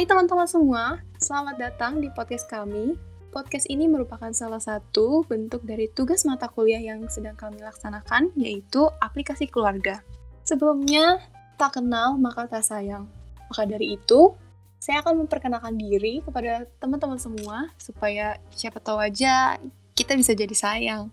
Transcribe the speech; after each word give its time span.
Hai 0.00 0.08
teman-teman 0.08 0.48
semua, 0.48 0.96
selamat 1.20 1.60
datang 1.60 2.00
di 2.00 2.08
podcast 2.16 2.48
kami. 2.48 2.96
Podcast 3.36 3.68
ini 3.68 3.84
merupakan 3.84 4.32
salah 4.32 4.56
satu 4.56 5.28
bentuk 5.28 5.60
dari 5.60 5.92
tugas 5.92 6.24
mata 6.24 6.48
kuliah 6.48 6.80
yang 6.80 7.04
sedang 7.12 7.36
kami 7.36 7.60
laksanakan, 7.60 8.32
yaitu 8.32 8.88
aplikasi 8.96 9.44
keluarga. 9.44 10.00
Sebelumnya, 10.48 11.20
tak 11.60 11.76
kenal 11.76 12.16
maka 12.16 12.48
tak 12.48 12.64
sayang. 12.64 13.12
Maka 13.52 13.68
dari 13.68 14.00
itu, 14.00 14.32
saya 14.80 15.04
akan 15.04 15.28
memperkenalkan 15.28 15.76
diri 15.76 16.24
kepada 16.24 16.64
teman-teman 16.80 17.20
semua, 17.20 17.68
supaya 17.76 18.40
siapa 18.56 18.80
tahu 18.80 19.04
aja 19.04 19.60
kita 19.92 20.16
bisa 20.16 20.32
jadi 20.32 20.56
sayang. 20.56 21.12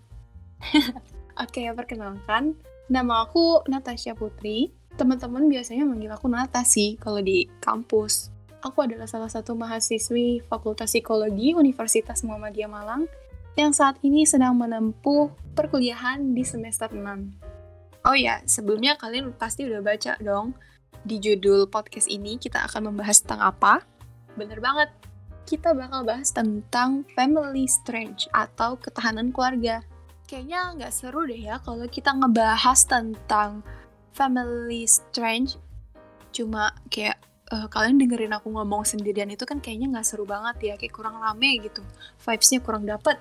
Oke, 1.44 1.68
perkenalkan. 1.76 2.56
Nama 2.88 3.28
aku 3.28 3.68
Natasha 3.68 4.16
Putri. 4.16 4.72
Teman-teman 4.96 5.52
biasanya 5.52 5.84
manggil 5.84 6.08
aku 6.08 6.32
Nata 6.32 6.64
sih 6.64 6.96
kalau 6.96 7.20
di 7.20 7.52
kampus. 7.60 8.37
Aku 8.66 8.82
adalah 8.82 9.06
salah 9.06 9.30
satu 9.30 9.54
mahasiswi 9.54 10.42
Fakultas 10.50 10.90
Psikologi 10.90 11.54
Universitas 11.54 12.26
Muhammadiyah 12.26 12.66
Malang 12.66 13.06
yang 13.54 13.70
saat 13.70 14.02
ini 14.02 14.26
sedang 14.26 14.58
menempuh 14.58 15.30
perkuliahan 15.54 16.34
di 16.34 16.42
semester 16.42 16.90
6. 16.90 18.06
Oh 18.06 18.18
ya, 18.18 18.42
sebelumnya 18.50 18.98
kalian 18.98 19.30
pasti 19.38 19.70
udah 19.70 19.82
baca 19.86 20.18
dong 20.18 20.58
di 21.06 21.22
judul 21.22 21.70
podcast 21.70 22.10
ini 22.10 22.42
kita 22.42 22.66
akan 22.66 22.90
membahas 22.90 23.22
tentang 23.22 23.46
apa? 23.46 23.86
Bener 24.34 24.58
banget, 24.58 24.90
kita 25.46 25.78
bakal 25.78 26.02
bahas 26.02 26.34
tentang 26.34 27.06
family 27.14 27.70
strange 27.70 28.26
atau 28.34 28.74
ketahanan 28.82 29.30
keluarga. 29.30 29.86
Kayaknya 30.26 30.82
nggak 30.82 30.94
seru 30.98 31.30
deh 31.30 31.40
ya 31.46 31.62
kalau 31.62 31.86
kita 31.86 32.10
ngebahas 32.10 32.80
tentang 32.90 33.62
family 34.18 34.90
strange 34.90 35.62
cuma 36.34 36.74
kayak 36.90 37.22
uh, 37.52 37.68
kalian 37.72 38.00
dengerin 38.00 38.34
aku 38.36 38.52
ngomong 38.52 38.84
sendirian 38.84 39.32
itu 39.32 39.48
kan 39.48 39.64
kayaknya 39.64 39.98
nggak 39.98 40.06
seru 40.08 40.28
banget 40.28 40.56
ya 40.62 40.74
kayak 40.76 40.94
kurang 40.94 41.20
rame 41.20 41.64
gitu. 41.64 41.84
Vibesnya 42.24 42.60
kurang 42.60 42.84
dapet. 42.84 43.20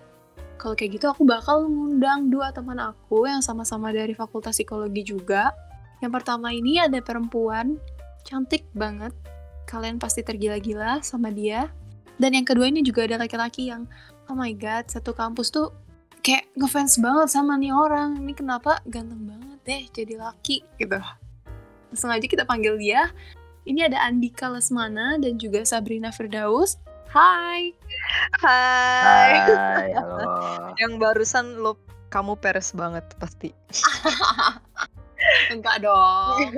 Kalau 0.57 0.73
kayak 0.73 0.99
gitu 0.99 1.07
aku 1.13 1.23
bakal 1.29 1.69
ngundang 1.69 2.33
dua 2.33 2.51
teman 2.51 2.81
aku 2.81 3.29
yang 3.29 3.45
sama-sama 3.45 3.93
dari 3.93 4.17
fakultas 4.17 4.57
psikologi 4.57 5.05
juga. 5.05 5.53
Yang 6.01 6.13
pertama 6.23 6.53
ini 6.53 6.81
ada 6.81 6.99
perempuan 7.01 7.77
cantik 8.25 8.67
banget. 8.73 9.13
Kalian 9.69 9.99
pasti 10.01 10.23
tergila-gila 10.25 11.03
sama 11.03 11.31
dia. 11.31 11.71
Dan 12.17 12.33
yang 12.33 12.49
kedua 12.49 12.73
ini 12.73 12.81
juga 12.81 13.05
ada 13.05 13.21
laki-laki 13.21 13.69
yang 13.69 13.85
oh 14.27 14.35
my 14.35 14.51
god 14.57 14.89
satu 14.89 15.13
kampus 15.13 15.53
tuh 15.53 15.69
kayak 16.25 16.49
ngefans 16.57 16.97
banget 16.99 17.29
sama 17.29 17.61
nih 17.61 17.77
orang. 17.77 18.17
Ini 18.25 18.33
kenapa 18.33 18.81
ganteng 18.89 19.29
banget 19.29 19.59
deh 19.69 19.83
jadi 19.93 20.15
laki 20.17 20.65
gitu. 20.81 20.99
Langsung 21.93 22.11
aja 22.11 22.25
kita 22.25 22.49
panggil 22.49 22.81
dia 22.81 23.13
ini 23.67 23.83
ada 23.83 23.99
Andika 24.07 24.47
Lesmana 24.47 25.19
dan 25.19 25.37
juga 25.37 25.67
Sabrina 25.67 26.15
Firdaus 26.15 26.79
Hai 27.11 27.75
Hai 28.39 29.33
Hai, 29.43 29.89
halo. 29.95 30.19
Yang 30.81 30.93
barusan 31.03 31.59
lo 31.59 31.75
kamu 32.09 32.39
peres 32.39 32.71
banget 32.73 33.03
pasti 33.19 33.51
Enggak 35.53 35.83
dong 35.83 36.51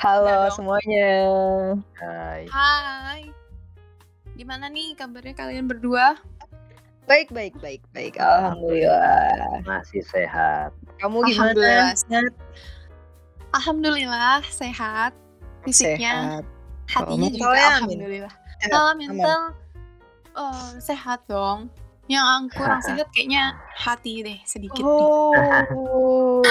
Halo 0.00 0.24
Enggak 0.24 0.40
dong. 0.48 0.56
semuanya 0.56 1.12
Hai. 2.00 2.42
Hai 2.48 3.22
Gimana 4.34 4.66
nih 4.66 4.98
kabarnya 4.98 5.36
kalian 5.36 5.70
berdua? 5.70 6.18
Baik 7.04 7.28
baik 7.30 7.54
baik 7.60 7.84
baik 7.92 8.16
Alhamdulillah 8.16 9.60
Masih 9.62 10.00
sehat. 10.02 10.72
Kamu 10.98 11.20
Alhamdulillah. 11.22 11.92
gimana? 11.92 12.00
Sehat? 12.00 12.34
Alhamdulillah 13.54 14.40
sehat 14.48 15.12
Fisiknya, 15.64 16.12
Sehat 16.12 16.44
hatinya 16.84 17.28
Oh, 17.28 17.34
juga. 17.34 17.64
Alhamdulillah 17.80 18.34
Kalau 18.68 18.92
mental 18.96 19.40
oh, 20.36 20.68
sehat 20.78 21.20
dong 21.24 21.72
Yang 22.04 22.52
kurang 22.52 22.80
sehat 22.84 23.08
kayaknya 23.16 23.56
hati 23.72 24.20
deh 24.20 24.38
sedikit 24.44 24.84
nih 24.84 25.08
Oh 25.72 26.44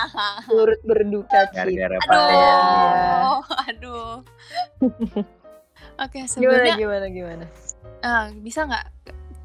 Turut 0.50 0.80
berduka 0.86 1.50
cita. 1.50 1.98
Aduh, 2.06 3.42
aduh. 3.66 4.12
Oke, 6.02 6.24
Gimana 6.24 6.30
sebelumnya 6.30 6.74
gimana 6.78 7.06
gimana 7.10 7.44
eh, 8.00 8.26
bisa 8.40 8.64
nggak 8.64 8.86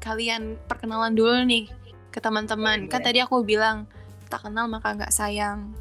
kalian 0.00 0.56
perkenalan 0.70 1.12
dulu 1.12 1.42
nih 1.44 1.68
ke 2.14 2.18
teman-teman? 2.22 2.88
Kan 2.88 3.04
tadi 3.04 3.20
aku 3.20 3.44
bilang 3.44 3.84
tak 4.32 4.46
kenal 4.48 4.64
maka 4.70 4.96
nggak 4.96 5.12
sayang. 5.12 5.74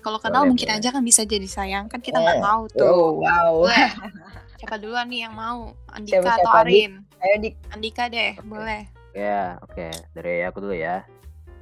Kalau 0.00 0.18
kenal 0.18 0.42
Boleh, 0.42 0.50
mungkin 0.50 0.68
boleh. 0.68 0.78
aja 0.80 0.88
kan 0.90 1.02
bisa 1.02 1.22
jadi 1.22 1.44
sayang. 1.44 1.84
Kan 1.86 2.00
kita 2.00 2.16
nggak 2.16 2.40
Eh, 2.40 2.42
tahu 2.42 2.62
tuh. 2.72 2.88
Oh 2.88 3.08
wow 3.20 3.52
Boleh. 3.64 3.90
Siapa 4.58 4.76
duluan 4.76 5.08
nih 5.08 5.24
yang 5.24 5.32
mau? 5.32 5.72
Andika 5.88 6.20
Siapa-siapa, 6.20 6.48
atau? 6.48 6.60
Arin? 6.64 6.92
Ayo 7.18 7.34
dik 7.38 7.54
Andika 7.70 8.04
deh, 8.06 8.32
Oke. 8.34 8.44
boleh. 8.44 8.82
Ya, 9.10 9.58
oke. 9.60 9.88
Dari 10.12 10.44
aku 10.44 10.58
dulu 10.60 10.72
ya. 10.72 11.02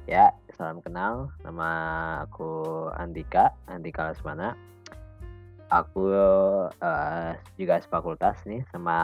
Ya, 0.03 0.29
salam 0.53 0.79
kenal. 0.79 1.31
Nama 1.41 1.69
aku 2.23 2.49
Andika, 2.93 3.55
Andika 3.65 4.09
Lesmana. 4.09 4.51
Aku 5.69 6.09
eh, 6.75 7.31
juga 7.55 7.77
sefakultas 7.79 8.41
nih 8.43 8.65
sama 8.69 8.97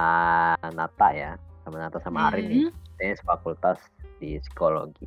Nata 0.74 1.14
ya. 1.14 1.38
Sama 1.62 1.78
Nata 1.78 2.02
sama 2.02 2.30
Arin 2.30 2.46
nih. 2.46 2.62
Hmm, 2.68 2.74
Ini 2.98 3.16
sefakultas 3.16 3.78
di 4.18 4.40
psikologi. 4.40 5.06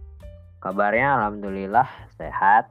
Kabarnya 0.59 1.19
alhamdulillah 1.19 1.87
sehat. 2.15 2.71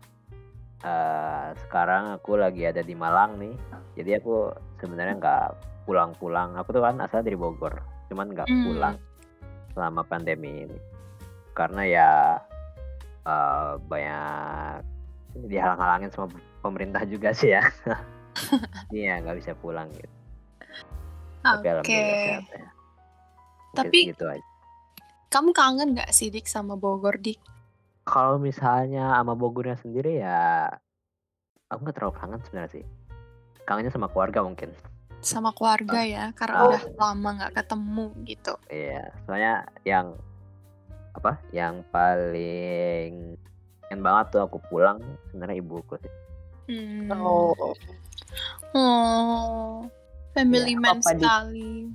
Eh, 0.78 1.48
sekarang 1.58 2.14
aku 2.14 2.38
lagi 2.38 2.62
ada 2.64 2.80
di 2.80 2.94
Malang 2.94 3.38
nih. 3.38 3.56
Jadi 3.98 4.12
aku 4.14 4.54
sebenarnya 4.78 5.18
nggak 5.18 5.46
pulang-pulang. 5.84 6.54
Aku 6.56 6.70
tuh 6.70 6.86
kan 6.86 7.02
asal 7.02 7.26
dari 7.26 7.34
Bogor, 7.34 7.82
cuman 8.08 8.30
nggak 8.30 8.46
Hmm. 8.46 8.64
pulang 8.64 8.96
selama 9.74 10.02
pandemi 10.04 10.64
ini. 10.64 10.78
Karena 11.52 11.82
ya 11.84 12.10
eh, 13.24 13.72
banyak 13.84 14.86
dihalang-halangin 15.44 16.10
sama 16.10 16.32
pemerintah 16.62 17.04
juga 17.04 17.34
sih 17.34 17.52
ya. 17.52 17.62
Iya 18.94 19.18
nggak 19.20 19.38
bisa 19.42 19.52
pulang 19.58 19.90
gitu. 19.92 20.14
Tapi 21.42 21.58
Oke. 21.58 21.70
alhamdulillah 21.74 22.22
sehat 22.22 22.46
ya. 22.54 22.68
Tapi- 23.74 24.04
segitu 24.06 24.26
aja. 24.30 24.46
Kamu 25.28 25.52
kangen 25.52 25.92
nggak 25.92 26.14
sih 26.14 26.30
Dik 26.30 26.46
sama 26.46 26.78
Bogor 26.78 27.18
Dik? 27.18 27.42
Kalau 28.08 28.40
misalnya 28.40 29.12
sama 29.20 29.36
Bogornya 29.36 29.76
sendiri 29.76 30.24
ya 30.24 30.72
aku 31.68 31.84
nggak 31.84 31.96
terlalu 32.00 32.16
kangen 32.16 32.40
sebenarnya 32.48 32.72
sih. 32.80 32.86
Kangennya 33.68 33.92
sama 33.92 34.08
keluarga 34.08 34.40
mungkin. 34.48 34.72
Sama 35.20 35.52
keluarga 35.52 36.00
ya, 36.08 36.32
karena 36.32 36.64
Oh. 36.64 36.72
udah 36.72 36.82
lama 36.96 37.30
nggak 37.36 37.54
ketemu 37.60 38.06
gitu. 38.24 38.54
Iya, 38.72 39.12
soalnya 39.28 39.68
yang 39.84 40.16
apa? 41.20 41.36
Yang 41.52 41.84
paling 41.92 43.12
pengen 43.84 44.00
banget 44.04 44.26
tuh 44.32 44.42
aku 44.48 44.58
pulang 44.72 45.04
sebenarnya 45.28 45.60
ibuku 45.60 46.00
sih. 46.00 46.14
Hmm. 46.68 47.12
Oh 47.12 47.76
Oh, 48.76 49.88
family 50.36 50.76
Ya, 50.76 50.80
man 50.80 51.00
sekali. 51.00 51.88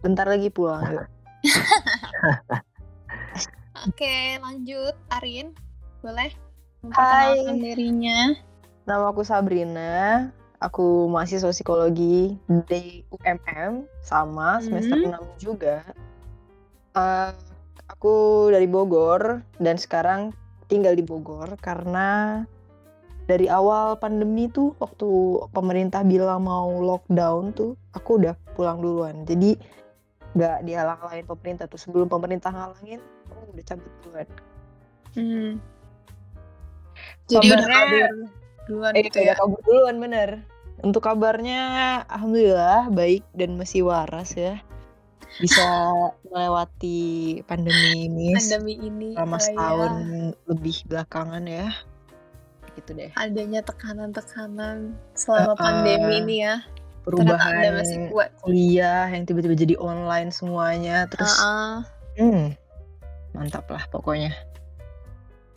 bentar 0.00 0.28
lagi 0.28 0.48
pulang. 0.48 1.08
Oke, 3.88 4.36
lanjut. 4.44 4.94
Arin, 5.08 5.56
boleh 6.04 6.28
memperkenalkan 6.84 7.56
dirinya? 7.56 8.36
Nama 8.84 9.04
aku 9.08 9.24
Sabrina. 9.24 10.28
Aku 10.60 11.08
mahasiswa 11.08 11.54
psikologi 11.54 12.36
di 12.68 13.06
UMM 13.08 13.86
sama 14.04 14.60
semester 14.60 14.98
Hmm. 14.98 15.16
6 15.16 15.24
juga. 15.40 15.86
Eh, 16.92 17.30
aku 17.88 18.48
dari 18.52 18.68
Bogor 18.68 19.40
dan 19.56 19.80
sekarang 19.80 20.36
tinggal 20.68 20.92
di 20.92 21.06
Bogor 21.06 21.56
karena 21.62 22.42
dari 23.24 23.48
awal 23.48 23.96
pandemi 23.96 24.52
tuh 24.52 24.76
waktu 24.82 25.08
pemerintah 25.54 26.04
bilang 26.04 26.44
mau 26.44 26.68
lockdown 26.76 27.56
tuh 27.56 27.72
aku 27.96 28.20
udah 28.20 28.34
pulang 28.52 28.82
duluan. 28.84 29.24
Jadi 29.24 29.56
nggak 30.36 30.66
dihalang-halangin 30.68 31.24
pemerintah 31.24 31.64
tuh 31.70 31.80
sebelum 31.80 32.10
pemerintah 32.10 32.52
ngalangin 32.52 33.00
aku 33.38 33.52
udah 33.52 33.66
cabut 33.66 33.92
duluan. 34.02 34.28
Hmm. 35.14 35.50
Jadi 37.28 37.46
udah 37.46 37.58
Kabarnya- 37.60 37.78
kabur 37.78 38.08
duluan 38.66 38.92
Eh, 38.92 39.02
gitu 39.04 39.18
udah 39.18 39.26
ya? 39.26 39.34
kabur 39.36 39.60
duluan 39.62 39.96
bener. 39.98 40.30
Untuk 40.78 41.02
kabarnya, 41.02 41.60
alhamdulillah 42.06 42.86
baik 42.88 43.26
dan 43.34 43.58
masih 43.58 43.82
waras 43.82 44.34
ya. 44.34 44.62
Bisa 45.36 45.60
melewati 46.24 46.98
pandemi 47.44 48.06
ini 48.06 48.32
Pandemi 48.38 48.74
ini 48.80 49.08
selama 49.12 49.34
oh 49.34 49.38
ya, 49.38 49.44
setahun 49.44 49.92
lebih 50.46 50.76
belakangan 50.86 51.44
ya. 51.44 51.68
Gitu 52.78 52.90
deh. 52.94 53.10
adanya 53.12 53.60
tekanan-tekanan 53.60 54.94
selama 55.12 55.52
Uh-uh. 55.52 55.58
pandemi 55.58 56.14
ini 56.22 56.36
ya. 56.46 56.62
Perubahan 57.02 57.74
masih 57.74 58.12
kuat. 58.12 58.30
kuliah 58.38 59.08
yang 59.08 59.24
tiba-tiba 59.24 59.56
jadi 59.56 59.74
online 59.80 60.30
semuanya, 60.30 61.08
terus 61.10 61.34
Uh-uh. 61.34 61.82
hmm, 62.20 62.46
mantap 63.38 63.70
lah 63.70 63.86
pokoknya. 63.88 64.34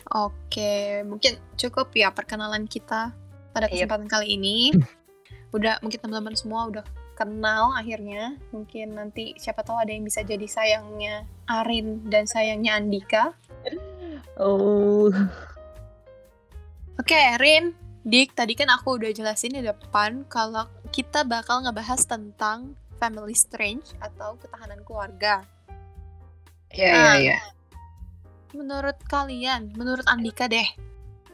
Oke, 0.08 1.02
mungkin 1.02 1.40
cukup 1.56 1.90
ya 1.92 2.12
perkenalan 2.12 2.64
kita 2.64 3.10
pada 3.50 3.66
Iya. 3.66 3.84
kesempatan 3.84 4.08
kali 4.08 4.36
ini. 4.36 4.56
Udah 5.56 5.76
mungkin 5.80 6.00
teman-teman 6.00 6.32
semua 6.32 6.64
udah 6.64 6.84
kenal 7.12 7.76
akhirnya. 7.76 8.40
Mungkin 8.50 8.96
nanti 8.96 9.36
siapa 9.36 9.60
tahu 9.60 9.76
ada 9.76 9.92
yang 9.92 10.00
bisa 10.00 10.24
jadi 10.24 10.48
sayangnya 10.48 11.28
Arin 11.44 12.08
dan 12.08 12.24
sayangnya 12.24 12.80
Andika. 12.80 13.36
Oh. 14.40 15.12
Oke, 16.96 17.20
Rin, 17.36 17.76
Dik, 18.02 18.32
tadi 18.32 18.56
kan 18.56 18.72
aku 18.72 18.96
udah 18.96 19.12
jelasin 19.12 19.54
di 19.54 19.62
depan 19.62 20.24
kalau 20.26 20.64
kita 20.88 21.20
bakal 21.22 21.60
ngebahas 21.62 22.00
tentang 22.02 22.72
family 22.96 23.36
strange 23.36 23.92
atau 24.00 24.40
ketahanan 24.40 24.80
keluarga. 24.82 25.44
Iya, 26.72 26.88
iya, 26.88 26.96
Ah. 26.96 27.16
iya. 27.20 27.38
Menurut 28.52 28.96
kalian, 29.08 29.72
menurut 29.74 30.04
Andika 30.04 30.44
deh, 30.44 30.66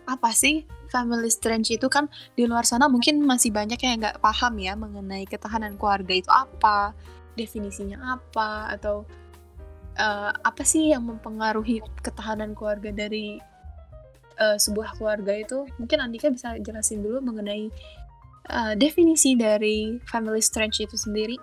apa 0.08 0.32
sih 0.32 0.64
family 0.88 1.28
strange 1.28 1.68
itu 1.68 1.84
kan 1.92 2.08
di 2.32 2.48
luar 2.48 2.64
sana 2.64 2.88
mungkin 2.88 3.20
masih 3.28 3.52
banyak 3.52 3.76
yang 3.76 4.00
nggak 4.00 4.24
paham 4.24 4.56
ya 4.56 4.72
mengenai 4.72 5.28
ketahanan 5.28 5.76
keluarga 5.76 6.14
itu 6.16 6.30
apa, 6.32 6.96
definisinya 7.36 8.16
apa, 8.16 8.72
atau 8.72 9.04
eh, 10.00 10.32
apa 10.32 10.62
sih 10.64 10.96
yang 10.96 11.04
mempengaruhi 11.04 11.84
ketahanan 12.00 12.56
keluarga 12.56 12.88
dari 12.94 13.36
eh, 14.40 14.58
sebuah 14.58 14.96
keluarga 14.96 15.36
itu? 15.36 15.68
Mungkin 15.76 15.98
Andika 16.00 16.32
bisa 16.32 16.56
jelasin 16.56 17.04
dulu 17.04 17.20
mengenai 17.20 17.68
eh, 18.48 18.74
definisi 18.80 19.36
dari 19.36 20.00
family 20.08 20.40
strange 20.40 20.80
itu 20.80 20.96
sendiri. 20.96 21.36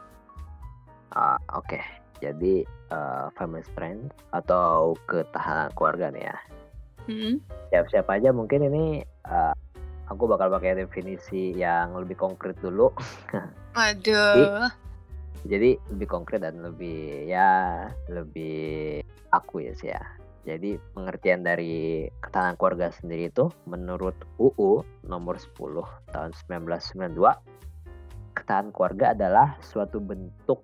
Ah, 1.16 1.40
Oke, 1.56 1.80
jadi 2.20 2.64
eh, 2.68 3.26
family 3.36 3.64
strength 3.68 4.16
atau 4.32 4.96
ketahanan 5.10 5.72
keluarga 5.76 6.12
nih 6.12 6.24
ya. 6.28 6.38
Hmm. 7.06 7.36
Siap-siap 7.70 8.10
aja 8.10 8.34
mungkin 8.34 8.66
ini 8.66 9.06
eh, 9.06 9.56
aku 10.10 10.30
bakal 10.30 10.54
pakai 10.54 10.78
definisi 10.78 11.54
yang 11.58 11.98
lebih 11.98 12.18
konkret 12.18 12.58
dulu. 12.62 12.94
Aduh. 13.88 14.70
Jadi 15.46 15.78
lebih 15.94 16.08
konkret 16.10 16.42
dan 16.42 16.58
lebih 16.66 17.30
ya 17.30 17.86
lebih 18.10 19.02
aku 19.30 19.62
ya 19.62 19.74
sih 19.78 19.94
ya. 19.94 20.02
Jadi 20.46 20.78
pengertian 20.94 21.42
dari 21.42 22.06
ketahanan 22.22 22.54
keluarga 22.58 22.94
sendiri 22.94 23.34
itu 23.34 23.50
menurut 23.66 24.14
UU 24.38 24.86
nomor 25.10 25.42
10 25.42 25.82
tahun 26.14 26.32
1992 26.46 27.18
ketahanan 28.38 28.70
keluarga 28.70 29.18
adalah 29.18 29.58
suatu 29.64 29.98
bentuk 29.98 30.62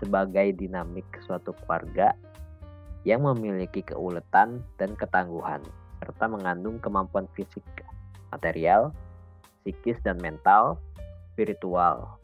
sebagai 0.00 0.56
dinamik 0.56 1.06
suatu 1.22 1.52
keluarga 1.64 2.16
yang 3.04 3.24
memiliki 3.24 3.84
keuletan 3.84 4.60
dan 4.76 4.92
ketangguhan 4.96 5.60
serta 6.00 6.24
mengandung 6.28 6.80
kemampuan 6.80 7.28
fisik, 7.36 7.64
material, 8.32 8.92
psikis 9.62 10.00
dan 10.00 10.16
mental, 10.20 10.80
spiritual 11.32 12.20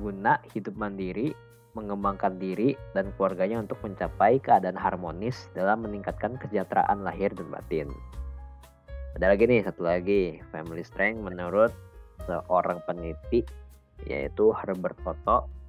guna 0.00 0.40
hidup 0.56 0.72
mandiri, 0.80 1.36
mengembangkan 1.76 2.40
diri 2.40 2.74
dan 2.96 3.12
keluarganya 3.14 3.60
untuk 3.60 3.78
mencapai 3.84 4.40
keadaan 4.40 4.74
harmonis 4.74 5.52
dalam 5.52 5.84
meningkatkan 5.84 6.40
kesejahteraan 6.40 7.04
lahir 7.04 7.30
dan 7.36 7.52
batin. 7.52 7.88
Ada 9.20 9.36
lagi 9.36 9.44
nih, 9.44 9.60
satu 9.62 9.84
lagi, 9.84 10.40
family 10.50 10.80
strength 10.80 11.20
menurut 11.20 11.70
seorang 12.24 12.80
peneliti 12.88 13.44
yaitu 14.08 14.48
Herbert 14.56 14.96
Otto. 15.04 15.59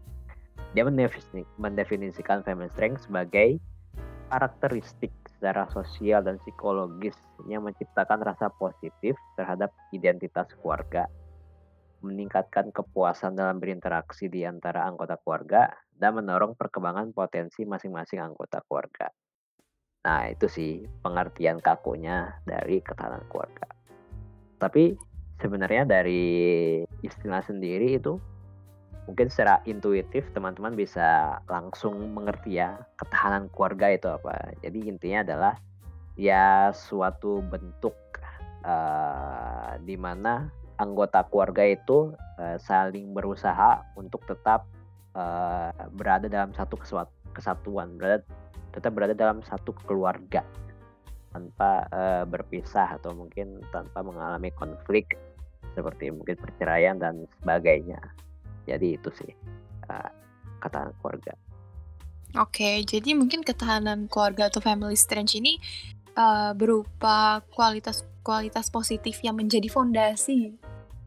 Dia 0.72 0.88
mendefini- 0.88 1.48
mendefinisikan 1.60 2.44
family 2.48 2.72
strength 2.72 3.08
sebagai 3.08 3.60
karakteristik 4.32 5.12
secara 5.36 5.68
sosial 5.76 6.24
dan 6.24 6.40
psikologis 6.40 7.18
yang 7.52 7.68
menciptakan 7.68 8.24
rasa 8.24 8.48
positif 8.56 9.20
terhadap 9.36 9.76
identitas 9.92 10.48
keluarga 10.64 11.12
meningkatkan 12.02 12.74
kepuasan 12.74 13.38
dalam 13.38 13.62
berinteraksi 13.62 14.28
di 14.28 14.42
antara 14.42 14.90
anggota 14.90 15.22
keluarga, 15.22 15.70
dan 15.94 16.18
mendorong 16.18 16.58
perkembangan 16.58 17.14
potensi 17.14 17.62
masing-masing 17.62 18.18
anggota 18.18 18.58
keluarga. 18.66 19.08
Nah, 20.02 20.34
itu 20.34 20.50
sih 20.50 20.82
pengertian 21.06 21.62
kakunya 21.62 22.42
dari 22.42 22.82
ketahanan 22.82 23.22
keluarga. 23.30 23.70
Tapi 24.58 24.98
sebenarnya 25.38 25.86
dari 25.86 26.82
istilah 27.06 27.46
sendiri 27.46 28.02
itu 28.02 28.18
mungkin 29.10 29.28
secara 29.28 29.60
intuitif 29.66 30.26
teman-teman 30.34 30.78
bisa 30.78 31.40
langsung 31.50 31.98
mengerti 32.14 32.62
ya 32.62 32.78
ketahanan 33.02 33.50
keluarga 33.54 33.88
itu 33.92 34.08
apa. 34.10 34.54
Jadi 34.62 34.80
intinya 34.88 35.26
adalah 35.26 35.54
ya 36.20 36.70
suatu 36.76 37.42
bentuk 37.42 37.96
eh, 38.62 39.72
di 39.86 39.96
mana 39.98 40.50
anggota 40.82 41.26
keluarga 41.30 41.66
itu 41.66 42.14
eh, 42.42 42.58
saling 42.62 43.14
berusaha 43.14 43.86
untuk 43.98 44.22
tetap 44.26 44.66
eh, 45.18 45.72
berada 45.94 46.30
dalam 46.30 46.54
satu 46.54 46.78
kesatuan, 47.34 47.98
berada 47.98 48.26
tetap 48.72 48.92
berada 48.96 49.14
dalam 49.14 49.44
satu 49.44 49.76
keluarga 49.86 50.42
tanpa 51.32 51.88
eh, 51.92 52.24
berpisah 52.28 53.00
atau 53.00 53.16
mungkin 53.16 53.64
tanpa 53.72 54.04
mengalami 54.04 54.52
konflik 54.56 55.16
seperti 55.72 56.12
mungkin 56.12 56.36
perceraian 56.36 57.00
dan 57.00 57.24
sebagainya. 57.40 58.00
Jadi 58.66 58.98
itu 58.98 59.10
sih 59.16 59.32
eh, 59.90 60.12
ketahanan 60.62 60.94
keluarga. 61.02 61.34
Oke, 62.40 62.80
jadi 62.88 63.12
mungkin 63.12 63.44
ketahanan 63.44 64.08
keluarga 64.08 64.48
atau 64.48 64.64
family 64.64 64.96
strength 64.96 65.36
ini 65.36 65.60
uh, 66.16 66.56
berupa 66.56 67.44
kualitas-kualitas 67.52 68.72
positif 68.72 69.20
yang 69.20 69.36
menjadi 69.36 69.68
fondasi 69.68 70.56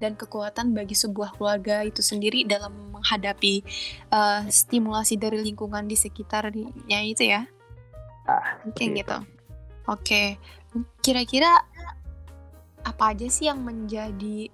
dan 0.05 0.21
kekuatan 0.21 0.77
bagi 0.77 0.93
sebuah 0.93 1.41
keluarga 1.41 1.81
itu 1.81 2.05
sendiri 2.05 2.45
dalam 2.45 2.93
menghadapi 2.93 3.65
uh, 4.13 4.45
stimulasi 4.53 5.17
dari 5.17 5.41
lingkungan 5.41 5.89
di 5.89 5.97
sekitarnya 5.97 7.01
itu 7.01 7.25
ya. 7.25 7.49
Ah, 8.29 8.61
Mungkin 8.69 8.93
seperti 8.93 9.01
gitu. 9.01 9.19
Oke, 9.85 10.23
kira-kira 11.01 11.61
apa 12.85 13.17
aja 13.17 13.25
sih 13.33 13.49
yang 13.49 13.65
menjadi 13.65 14.53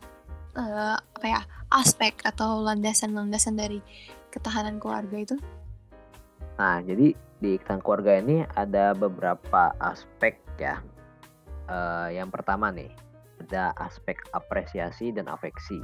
uh, 0.55 0.94
apa 0.99 1.26
ya 1.26 1.41
aspek 1.71 2.19
atau 2.27 2.61
landasan-landasan 2.63 3.55
dari 3.57 3.79
ketahanan 4.35 4.83
keluarga 4.83 5.17
itu? 5.17 5.37
Nah, 6.59 6.83
jadi 6.85 7.15
di 7.41 7.57
ketahanan 7.57 7.83
keluarga 7.83 8.13
ini 8.21 8.45
ada 8.59 8.93
beberapa 8.93 9.73
aspek 9.81 10.37
ya. 10.61 10.83
Eh, 11.71 12.21
yang 12.21 12.29
pertama 12.29 12.69
nih, 12.69 12.91
ada 13.47 13.73
aspek 13.81 14.21
apresiasi 14.35 15.15
dan 15.15 15.31
afeksi. 15.31 15.81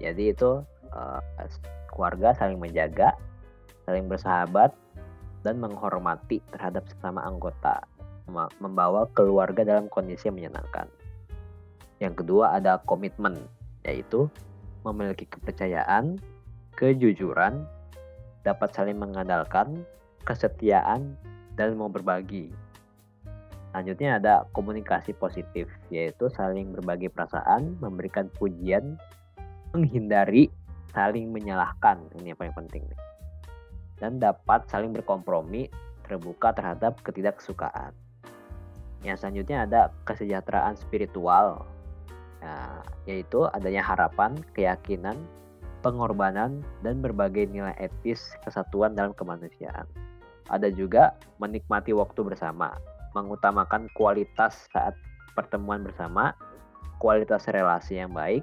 Jadi 0.00 0.32
itu 0.32 0.64
eh, 0.94 1.20
keluarga 1.92 2.32
saling 2.32 2.56
menjaga, 2.56 3.12
saling 3.84 4.08
bersahabat, 4.08 4.72
dan 5.42 5.58
menghormati 5.58 6.38
terhadap 6.54 6.86
sesama 6.88 7.20
anggota, 7.26 7.82
mem- 8.30 8.54
membawa 8.62 9.10
keluarga 9.12 9.66
dalam 9.66 9.90
kondisi 9.90 10.30
yang 10.30 10.38
menyenangkan. 10.38 10.86
Yang 11.98 12.24
kedua 12.24 12.56
ada 12.56 12.78
komitmen, 12.82 13.36
yaitu 13.82 14.30
memiliki 14.82 15.26
kepercayaan, 15.26 16.18
kejujuran, 16.74 17.66
dapat 18.42 18.74
saling 18.74 18.98
mengandalkan, 18.98 19.86
kesetiaan, 20.26 21.14
dan 21.54 21.78
mau 21.78 21.90
berbagi. 21.90 22.50
Selanjutnya 23.72 24.20
ada 24.20 24.34
komunikasi 24.52 25.16
positif, 25.16 25.64
yaitu 25.88 26.28
saling 26.28 26.76
berbagi 26.76 27.08
perasaan, 27.08 27.80
memberikan 27.80 28.28
pujian, 28.36 29.00
menghindari 29.72 30.52
saling 30.92 31.32
menyalahkan. 31.32 32.04
Ini 32.20 32.36
yang 32.36 32.38
paling 32.38 32.56
penting. 32.66 32.84
Dan 33.96 34.20
dapat 34.20 34.68
saling 34.68 34.92
berkompromi, 34.92 35.72
terbuka 36.04 36.52
terhadap 36.52 37.00
ketidaksukaan. 37.00 37.96
Yang 39.00 39.24
selanjutnya 39.24 39.64
ada 39.64 39.80
kesejahteraan 40.04 40.76
spiritual, 40.76 41.64
Nah, 42.42 42.82
yaitu 43.06 43.46
adanya 43.54 43.86
harapan, 43.86 44.34
keyakinan, 44.58 45.14
pengorbanan, 45.80 46.66
dan 46.82 46.98
berbagai 46.98 47.46
nilai 47.46 47.74
etis 47.78 48.34
kesatuan 48.42 48.98
dalam 48.98 49.14
kemanusiaan. 49.14 49.86
Ada 50.50 50.74
juga 50.74 51.14
menikmati 51.38 51.94
waktu 51.94 52.26
bersama, 52.26 52.74
mengutamakan 53.14 53.86
kualitas 53.94 54.66
saat 54.74 54.98
pertemuan 55.38 55.86
bersama, 55.86 56.34
kualitas 56.98 57.46
relasi 57.46 58.02
yang 58.02 58.10
baik, 58.10 58.42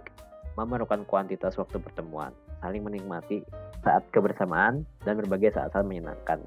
memerlukan 0.56 1.04
kuantitas 1.04 1.60
waktu 1.60 1.80
pertemuan, 1.80 2.32
saling 2.64 2.84
menikmati 2.84 3.44
saat 3.84 4.04
kebersamaan, 4.16 4.88
dan 5.04 5.20
berbagai 5.20 5.56
saat-saat 5.56 5.88
menyenangkan. 5.88 6.44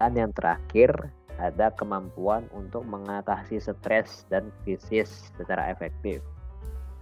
Dan 0.00 0.12
yang 0.16 0.32
terakhir, 0.36 0.92
ada 1.40 1.72
kemampuan 1.72 2.44
untuk 2.52 2.84
mengatasi 2.84 3.56
stres 3.60 4.28
dan 4.28 4.52
krisis 4.64 5.32
secara 5.36 5.72
efektif. 5.72 6.20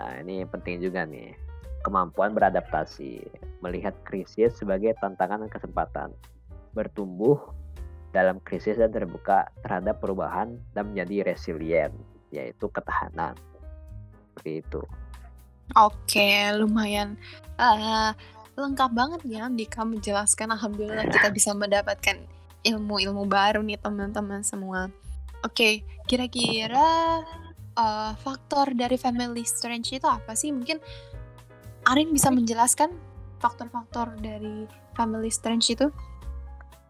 Nah, 0.01 0.25
ini 0.25 0.49
penting 0.49 0.81
juga 0.81 1.05
nih. 1.05 1.37
Kemampuan 1.85 2.33
beradaptasi, 2.33 3.21
melihat 3.61 3.93
krisis 4.09 4.57
sebagai 4.57 4.97
tantangan 5.01 5.45
dan 5.45 5.51
kesempatan, 5.53 6.09
bertumbuh 6.73 7.37
dalam 8.17 8.41
krisis 8.41 8.81
dan 8.81 8.89
terbuka 8.93 9.49
terhadap 9.61 10.01
perubahan 10.01 10.57
dan 10.73 10.93
menjadi 10.93 11.33
resilient, 11.33 11.93
yaitu 12.33 12.69
ketahanan. 12.73 13.37
Seperti 14.33 14.65
itu. 14.65 14.81
Oke, 15.77 16.51
lumayan 16.57 17.15
eh, 17.61 18.11
lengkap 18.57 18.91
banget 18.93 19.21
ya 19.29 19.49
Dika 19.53 19.85
menjelaskan. 19.85 20.57
Alhamdulillah 20.57 21.09
kita 21.09 21.29
bisa 21.37 21.53
mendapatkan 21.53 22.17
ilmu-ilmu 22.65 23.25
baru 23.29 23.61
nih 23.65 23.81
teman-teman 23.81 24.45
semua. 24.45 24.89
Oke, 25.41 25.85
kira-kira 26.05 27.25
uh, 27.77 28.17
faktor 28.19 28.73
dari 28.75 28.97
family 28.97 29.45
strength 29.47 29.93
itu 29.95 30.07
apa 30.07 30.35
sih? 30.35 30.51
Mungkin 30.51 30.81
Arin 31.89 32.13
bisa 32.13 32.29
menjelaskan 32.29 32.93
faktor-faktor 33.41 34.17
dari 34.21 34.69
family 34.95 35.33
strength 35.33 35.73
itu? 35.73 35.87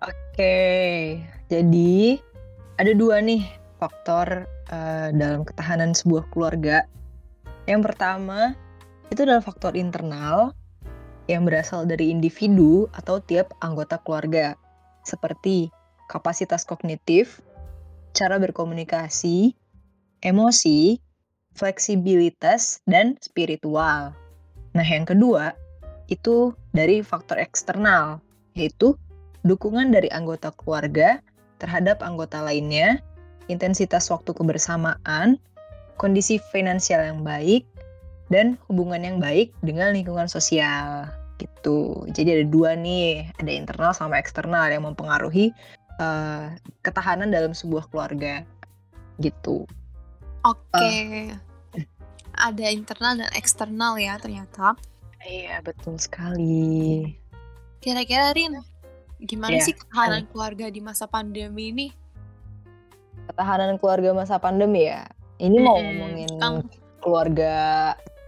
Oke, 0.00 1.20
jadi 1.52 2.16
ada 2.80 2.92
dua 2.96 3.20
nih 3.20 3.44
faktor 3.76 4.48
uh, 4.72 5.08
dalam 5.12 5.44
ketahanan 5.44 5.92
sebuah 5.92 6.26
keluarga. 6.32 6.88
Yang 7.68 7.92
pertama 7.92 8.56
itu 9.12 9.22
adalah 9.22 9.44
faktor 9.44 9.76
internal 9.76 10.56
yang 11.30 11.46
berasal 11.46 11.86
dari 11.86 12.10
individu 12.10 12.90
atau 12.90 13.22
tiap 13.22 13.54
anggota 13.62 14.02
keluarga, 14.02 14.58
seperti 15.06 15.70
kapasitas 16.10 16.66
kognitif, 16.66 17.38
cara 18.10 18.42
berkomunikasi, 18.42 19.54
emosi, 20.20 21.00
fleksibilitas, 21.56 22.80
dan 22.88 23.16
spiritual. 23.20 24.12
Nah, 24.76 24.86
yang 24.86 25.08
kedua 25.08 25.52
itu 26.10 26.54
dari 26.74 27.02
faktor 27.02 27.38
eksternal, 27.38 28.22
yaitu 28.54 28.94
dukungan 29.46 29.90
dari 29.94 30.10
anggota 30.12 30.52
keluarga 30.54 31.18
terhadap 31.60 32.00
anggota 32.04 32.40
lainnya, 32.40 33.00
intensitas 33.48 34.08
waktu 34.08 34.32
kebersamaan, 34.32 35.38
kondisi 35.96 36.40
finansial 36.50 37.04
yang 37.04 37.20
baik, 37.24 37.64
dan 38.30 38.54
hubungan 38.70 39.02
yang 39.02 39.18
baik 39.18 39.50
dengan 39.60 39.92
lingkungan 39.92 40.30
sosial 40.30 41.10
gitu. 41.42 42.06
Jadi 42.14 42.40
ada 42.40 42.46
dua 42.46 42.78
nih, 42.78 43.26
ada 43.40 43.52
internal 43.52 43.92
sama 43.96 44.20
eksternal 44.20 44.70
yang 44.70 44.86
mempengaruhi 44.86 45.50
uh, 45.98 46.52
ketahanan 46.86 47.32
dalam 47.32 47.52
sebuah 47.52 47.90
keluarga 47.90 48.46
gitu. 49.18 49.66
Oke. 50.40 50.72
Okay. 50.72 51.36
Uh, 51.76 51.84
ada 52.40 52.66
internal 52.72 53.20
dan 53.20 53.30
eksternal 53.36 54.00
ya 54.00 54.16
ternyata. 54.16 54.72
Iya, 55.20 55.60
betul 55.60 56.00
sekali. 56.00 57.12
Kira-kira 57.84 58.32
Rin, 58.32 58.56
gimana 59.20 59.60
yeah. 59.60 59.64
sih 59.68 59.76
ketahanan 59.76 60.24
keluarga 60.32 60.72
di 60.72 60.80
masa 60.80 61.04
pandemi 61.04 61.72
ini? 61.72 61.86
Ketahanan 63.28 63.76
keluarga 63.76 64.16
masa 64.16 64.40
pandemi 64.40 64.88
ya? 64.88 65.04
Ini 65.40 65.56
hmm, 65.60 65.64
mau 65.64 65.76
ngomongin 65.76 66.30
keluarga 67.00 67.54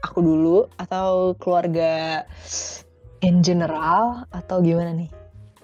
aku 0.04 0.21
dulu 0.21 0.59
atau 0.76 1.33
keluarga 1.40 2.25
in 3.25 3.40
general 3.40 4.28
atau 4.28 4.61
gimana 4.61 4.92
nih? 4.92 5.09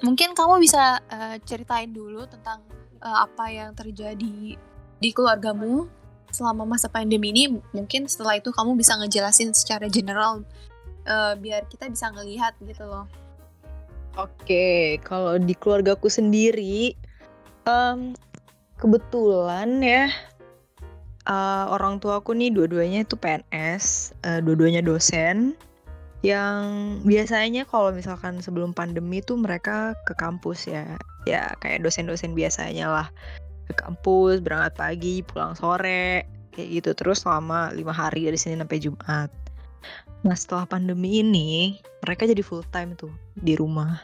Mungkin 0.00 0.32
kamu 0.32 0.62
bisa 0.62 1.02
uh, 1.12 1.36
ceritain 1.44 1.92
dulu 1.92 2.24
tentang 2.24 2.64
uh, 3.04 3.28
apa 3.28 3.50
yang 3.50 3.70
terjadi 3.76 4.56
di 4.98 5.08
keluargamu 5.12 5.90
selama 6.30 6.64
masa 6.64 6.86
pandemi 6.90 7.30
ini. 7.32 7.58
Mungkin 7.72 8.06
setelah 8.06 8.38
itu 8.38 8.52
kamu 8.52 8.76
bisa 8.76 8.96
ngejelasin 8.98 9.52
secara 9.52 9.86
general 9.88 10.44
uh, 11.08 11.34
biar 11.36 11.64
kita 11.66 11.88
bisa 11.88 12.12
ngelihat 12.12 12.54
gitu 12.62 12.84
loh. 12.84 13.08
Oke, 14.18 14.98
kalau 15.06 15.38
di 15.38 15.54
keluargaku 15.54 16.10
sendiri, 16.10 16.98
um, 17.70 18.18
kebetulan 18.82 19.78
ya 19.78 20.10
uh, 21.30 21.70
orang 21.70 22.02
tua 22.02 22.18
aku 22.18 22.34
nih 22.34 22.50
dua-duanya 22.50 23.06
itu 23.06 23.14
PNS, 23.14 24.16
uh, 24.26 24.40
dua-duanya 24.42 24.82
dosen 24.82 25.54
yang 26.26 26.98
biasanya 27.06 27.62
kalau 27.62 27.94
misalkan 27.94 28.42
sebelum 28.42 28.74
pandemi 28.74 29.22
tuh 29.22 29.38
mereka 29.38 29.94
ke 30.02 30.18
kampus 30.18 30.66
ya 30.66 30.98
ya 31.30 31.54
kayak 31.62 31.86
dosen-dosen 31.86 32.34
biasanya 32.34 32.90
lah 32.90 33.08
ke 33.68 33.74
kampus 33.76 34.40
berangkat 34.40 34.72
pagi 34.74 35.14
pulang 35.22 35.52
sore 35.54 36.24
kayak 36.56 36.68
gitu. 36.80 36.90
Terus 36.96 37.22
selama 37.22 37.70
lima 37.76 37.92
hari 37.92 38.26
dari 38.26 38.40
Senin 38.40 38.64
sampai 38.64 38.80
Jumat. 38.80 39.30
Nah 40.24 40.34
setelah 40.34 40.66
pandemi 40.66 41.22
ini 41.22 41.78
mereka 42.02 42.26
jadi 42.26 42.42
full 42.42 42.64
time 42.72 42.96
tuh 42.96 43.12
di 43.38 43.54
rumah. 43.54 44.00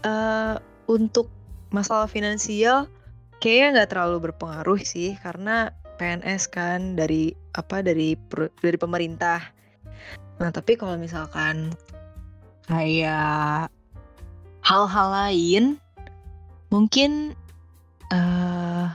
Uh, 0.00 0.56
untuk 0.88 1.28
masalah 1.72 2.08
finansial 2.08 2.88
kayaknya 3.40 3.82
nggak 3.82 3.90
terlalu 3.96 4.30
berpengaruh 4.30 4.80
sih 4.80 5.16
karena 5.20 5.72
PNS 6.00 6.48
kan 6.48 6.96
dari 6.96 7.36
apa 7.52 7.84
dari 7.84 8.16
dari 8.64 8.78
pemerintah. 8.80 9.44
Nah, 10.40 10.48
tapi 10.48 10.80
kalau 10.80 10.96
misalkan 10.96 11.76
kayak 12.64 13.68
hal-hal 14.64 15.08
lain 15.12 15.64
mungkin 16.72 17.36
uh, 18.14 18.86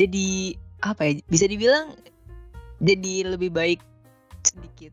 jadi 0.00 0.56
apa 0.82 1.00
ya 1.06 1.12
bisa 1.30 1.46
dibilang 1.46 1.94
jadi 2.82 3.36
lebih 3.36 3.54
baik 3.54 3.80
sedikit. 4.42 4.90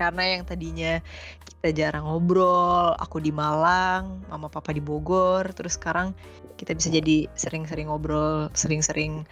Karena 0.00 0.34
yang 0.34 0.42
tadinya 0.48 0.98
kita 1.46 1.68
jarang 1.76 2.08
ngobrol 2.08 2.96
aku 2.98 3.22
di 3.22 3.30
Malang 3.30 4.24
mama 4.26 4.48
papa 4.50 4.74
di 4.74 4.82
Bogor 4.82 5.52
terus 5.54 5.78
sekarang 5.78 6.16
kita 6.58 6.74
bisa 6.74 6.90
jadi 6.90 7.30
sering-sering 7.38 7.86
ngobrol 7.86 8.50
sering-sering 8.56 9.28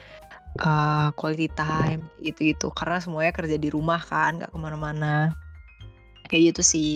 uh, 0.62 1.10
quality 1.16 1.48
time 1.56 2.06
gitu-gitu. 2.22 2.70
Karena 2.76 3.02
semuanya 3.02 3.32
kerja 3.34 3.56
di 3.56 3.72
rumah 3.72 3.98
kan 3.98 4.38
nggak 4.38 4.52
ke 4.52 4.58
mana-mana. 4.60 5.34
Kayak 6.30 6.54
gitu 6.54 6.62
sih. 6.62 6.94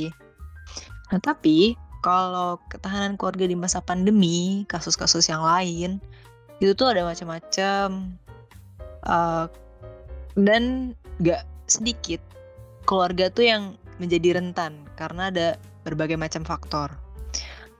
Nah 1.11 1.19
tapi 1.19 1.75
kalau 2.05 2.61
ketahanan 2.69 3.17
keluarga 3.17 3.49
di 3.49 3.57
masa 3.57 3.81
pandemi 3.81 4.69
kasus-kasus 4.69 5.33
yang 5.33 5.41
lain 5.41 5.99
itu 6.63 6.73
tuh 6.75 6.95
ada 6.95 7.03
macam-macam 7.07 8.15
uh, 9.07 9.47
dan 10.39 10.95
gak 11.23 11.47
sedikit 11.67 12.21
keluarga 12.85 13.31
tuh 13.33 13.47
yang 13.47 13.63
menjadi 13.99 14.39
rentan 14.39 14.85
karena 14.99 15.31
ada 15.31 15.49
berbagai 15.87 16.19
macam 16.19 16.43
faktor. 16.43 16.91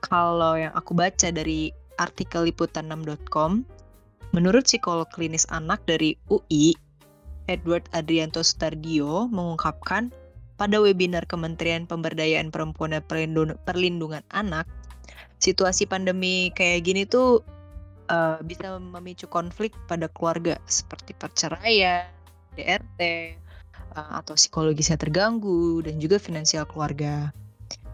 Kalau 0.05 0.55
yang 0.55 0.71
aku 0.77 0.93
baca 0.93 1.33
dari 1.33 1.73
artikel 1.97 2.47
liputan6.com, 2.51 3.65
menurut 4.31 4.63
psikolog 4.67 5.07
klinis 5.09 5.47
anak 5.49 5.81
dari 5.89 6.13
UI, 6.29 6.77
Edward 7.49 7.85
Adrianto 7.93 8.41
Sutardio 8.41 9.29
mengungkapkan 9.29 10.09
pada 10.55 10.79
webinar 10.79 11.27
Kementerian 11.27 11.83
Pemberdayaan 11.85 12.49
Perempuan 12.49 12.95
dan 12.95 13.03
Perlindungan 13.65 14.23
Anak, 14.31 14.65
situasi 15.41 15.85
pandemi 15.85 16.49
kayak 16.55 16.87
gini 16.87 17.03
tuh 17.03 17.43
uh, 18.09 18.37
bisa 18.41 18.77
memicu 18.77 19.25
konflik 19.29 19.73
pada 19.89 20.09
keluarga 20.11 20.57
seperti 20.69 21.13
perceraian, 21.17 22.07
DRT, 22.57 22.99
uh, 23.01 23.97
eh, 23.97 24.09
atau 24.19 24.33
psikologisnya 24.37 24.99
terganggu 24.99 25.81
dan 25.85 25.97
juga 25.97 26.21
finansial 26.21 26.67
keluarga. 26.69 27.31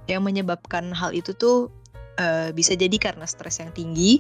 Yang 0.10 0.22
menyebabkan 0.28 0.92
hal 0.92 1.16
itu 1.16 1.32
tuh 1.38 1.72
uh, 2.20 2.50
bisa 2.52 2.76
jadi 2.76 2.96
karena 2.98 3.24
stres 3.28 3.62
yang 3.62 3.72
tinggi 3.72 4.20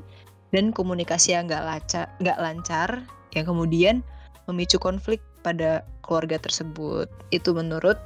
dan 0.52 0.76
komunikasi 0.76 1.36
yang 1.36 1.48
nggak 1.48 1.64
lancar, 1.64 2.06
nggak 2.20 2.40
lancar, 2.40 2.90
yang 3.36 3.48
kemudian 3.48 3.96
memicu 4.48 4.78
konflik 4.80 5.24
pada 5.42 5.84
keluarga 6.04 6.38
tersebut. 6.38 7.08
Itu 7.32 7.56
menurut 7.56 7.98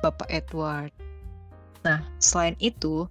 Bapak 0.00 0.28
Edward. 0.28 0.92
Nah, 1.80 2.04
selain 2.20 2.60
itu, 2.60 3.08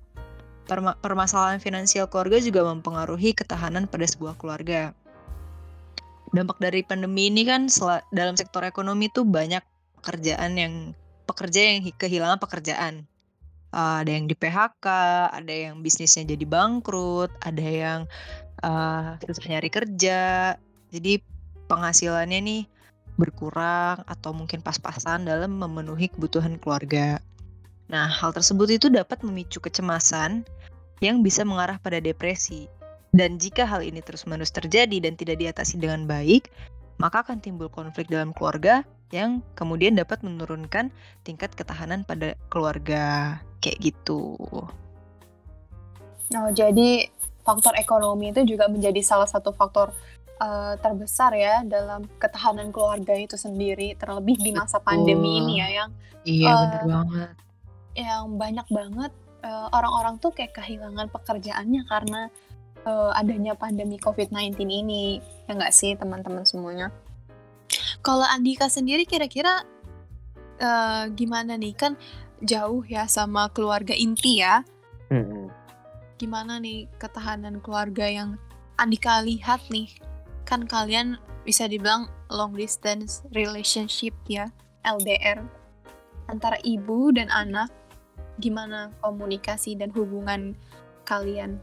permasalahan 1.01 1.57
finansial 1.57 2.05
keluarga 2.07 2.38
juga 2.38 2.61
mempengaruhi 2.69 3.33
ketahanan 3.33 3.89
pada 3.89 4.05
sebuah 4.05 4.38
keluarga. 4.38 4.93
Dampak 6.29 6.61
dari 6.61 6.85
pandemi 6.85 7.33
ini 7.33 7.41
kan 7.41 7.65
dalam 8.13 8.38
sektor 8.38 8.61
ekonomi 8.61 9.09
tuh 9.09 9.25
banyak 9.25 9.65
pekerjaan 9.99 10.53
yang 10.55 10.73
pekerja 11.25 11.59
yang 11.73 11.81
kehilangan 11.97 12.38
pekerjaan. 12.38 13.09
Uh, 13.69 14.01
ada 14.01 14.09
yang 14.09 14.25
di 14.25 14.33
PHK, 14.33 14.85
ada 15.29 15.53
yang 15.53 15.85
bisnisnya 15.85 16.25
jadi 16.25 16.45
bangkrut, 16.45 17.29
ada 17.41 17.61
yang 17.61 17.99
uh, 18.65 19.17
susah 19.21 19.45
nyari 19.45 19.69
kerja. 19.69 20.53
Jadi 20.89 21.21
penghasilannya 21.69 22.39
nih 22.41 22.61
berkurang 23.13 24.01
atau 24.09 24.33
mungkin 24.33 24.65
pas-pasan 24.65 25.29
dalam 25.29 25.53
memenuhi 25.53 26.09
kebutuhan 26.09 26.57
keluarga. 26.57 27.21
Nah, 27.89 28.05
hal 28.05 28.31
tersebut 28.31 28.69
itu 28.69 28.88
dapat 28.88 29.25
memicu 29.25 29.58
kecemasan 29.58 30.46
yang 31.01 31.25
bisa 31.25 31.41
mengarah 31.41 31.81
pada 31.81 31.98
depresi. 31.98 32.69
Dan 33.10 33.41
jika 33.41 33.65
hal 33.65 33.81
ini 33.81 34.05
terus-menerus 34.05 34.53
terjadi 34.53 35.01
dan 35.01 35.17
tidak 35.17 35.41
diatasi 35.41 35.81
dengan 35.81 36.05
baik, 36.05 36.53
maka 37.01 37.25
akan 37.25 37.41
timbul 37.41 37.65
konflik 37.74 38.05
dalam 38.05 38.29
keluarga 38.38 38.86
yang 39.10 39.41
kemudian 39.58 39.98
dapat 39.98 40.22
menurunkan 40.22 40.93
tingkat 41.25 41.50
ketahanan 41.58 42.05
pada 42.05 42.38
keluarga. 42.53 43.41
Kayak 43.60 43.91
gitu. 43.91 44.38
Nah, 46.29 46.53
jadi 46.53 47.10
faktor 47.41 47.74
ekonomi 47.74 48.29
itu 48.29 48.46
juga 48.46 48.69
menjadi 48.69 49.01
salah 49.01 49.25
satu 49.25 49.50
faktor 49.50 49.89
uh, 50.38 50.77
terbesar 50.77 51.34
ya 51.34 51.65
dalam 51.65 52.05
ketahanan 52.22 52.69
keluarga 52.69 53.17
itu 53.17 53.34
sendiri 53.34 53.98
terlebih 53.98 54.38
di 54.38 54.53
masa 54.53 54.77
pandemi 54.77 55.41
ini 55.41 55.53
ya 55.58 55.67
yang 55.84 55.89
iya 56.29 56.50
uh, 56.53 56.62
benar 56.62 56.84
banget 56.86 57.49
yang 58.00 58.39
banyak 58.39 58.68
banget 58.72 59.12
eh, 59.44 59.68
orang-orang 59.75 60.15
tuh 60.24 60.32
kayak 60.32 60.56
kehilangan 60.56 61.12
pekerjaannya 61.12 61.84
karena 61.91 62.22
eh, 62.88 63.12
adanya 63.20 63.53
pandemi 63.60 64.00
COVID-19 64.00 64.56
ini. 64.63 65.20
Ya 65.48 65.60
nggak 65.60 65.75
sih 65.75 66.00
teman-teman 66.00 66.48
semuanya? 66.48 66.89
Kalau 68.00 68.24
Andika 68.24 68.72
sendiri 68.72 69.03
kira-kira 69.03 69.68
eh, 70.58 71.03
gimana 71.13 71.60
nih? 71.60 71.75
Kan 71.75 72.00
jauh 72.39 72.88
ya 72.88 73.06
sama 73.12 73.51
keluarga 73.51 73.91
inti 73.91 74.39
ya. 74.39 74.63
Mm-mm. 75.12 75.51
Gimana 76.20 76.60
nih 76.60 76.88
ketahanan 77.00 77.60
keluarga 77.60 78.08
yang 78.08 78.39
Andika 78.79 79.20
lihat 79.24 79.60
nih? 79.68 79.91
Kan 80.48 80.65
kalian 80.65 81.20
bisa 81.44 81.68
dibilang 81.68 82.08
long 82.29 82.53
distance 82.56 83.25
relationship 83.34 84.13
ya, 84.29 84.48
LDR 84.86 85.60
antara 86.29 86.62
ibu 86.62 87.10
dan 87.10 87.27
anak. 87.34 87.74
Gimana 88.39 88.89
komunikasi 89.03 89.75
dan 89.75 89.91
hubungan 89.91 90.55
kalian, 91.03 91.60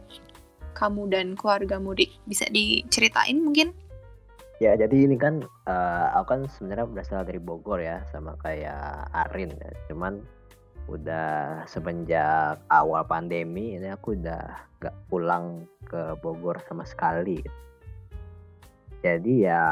kamu 0.76 1.09
dan 1.09 1.26
keluargamu 1.33 1.97
di, 1.97 2.12
bisa 2.28 2.45
diceritain 2.52 3.40
mungkin? 3.40 3.73
Ya, 4.61 4.73
jadi 4.73 5.09
ini 5.09 5.16
kan 5.21 5.45
eh, 5.68 6.06
aku 6.16 6.26
kan 6.33 6.40
sebenarnya 6.49 6.88
berasal 6.88 7.25
dari 7.25 7.40
Bogor 7.40 7.80
ya, 7.80 8.04
sama 8.12 8.37
kayak 8.40 9.09
Arin 9.12 9.52
ya. 9.56 9.73
Cuman 9.88 10.21
udah 10.87 11.66
semenjak 11.66 12.62
awal 12.71 13.02
pandemi 13.11 13.75
ini 13.75 13.90
aku 13.90 14.14
udah 14.14 14.71
gak 14.78 14.95
pulang 15.11 15.66
ke 15.83 16.14
Bogor 16.23 16.62
sama 16.68 16.87
sekali. 16.87 17.42
Jadi 19.02 19.45
ya 19.45 19.62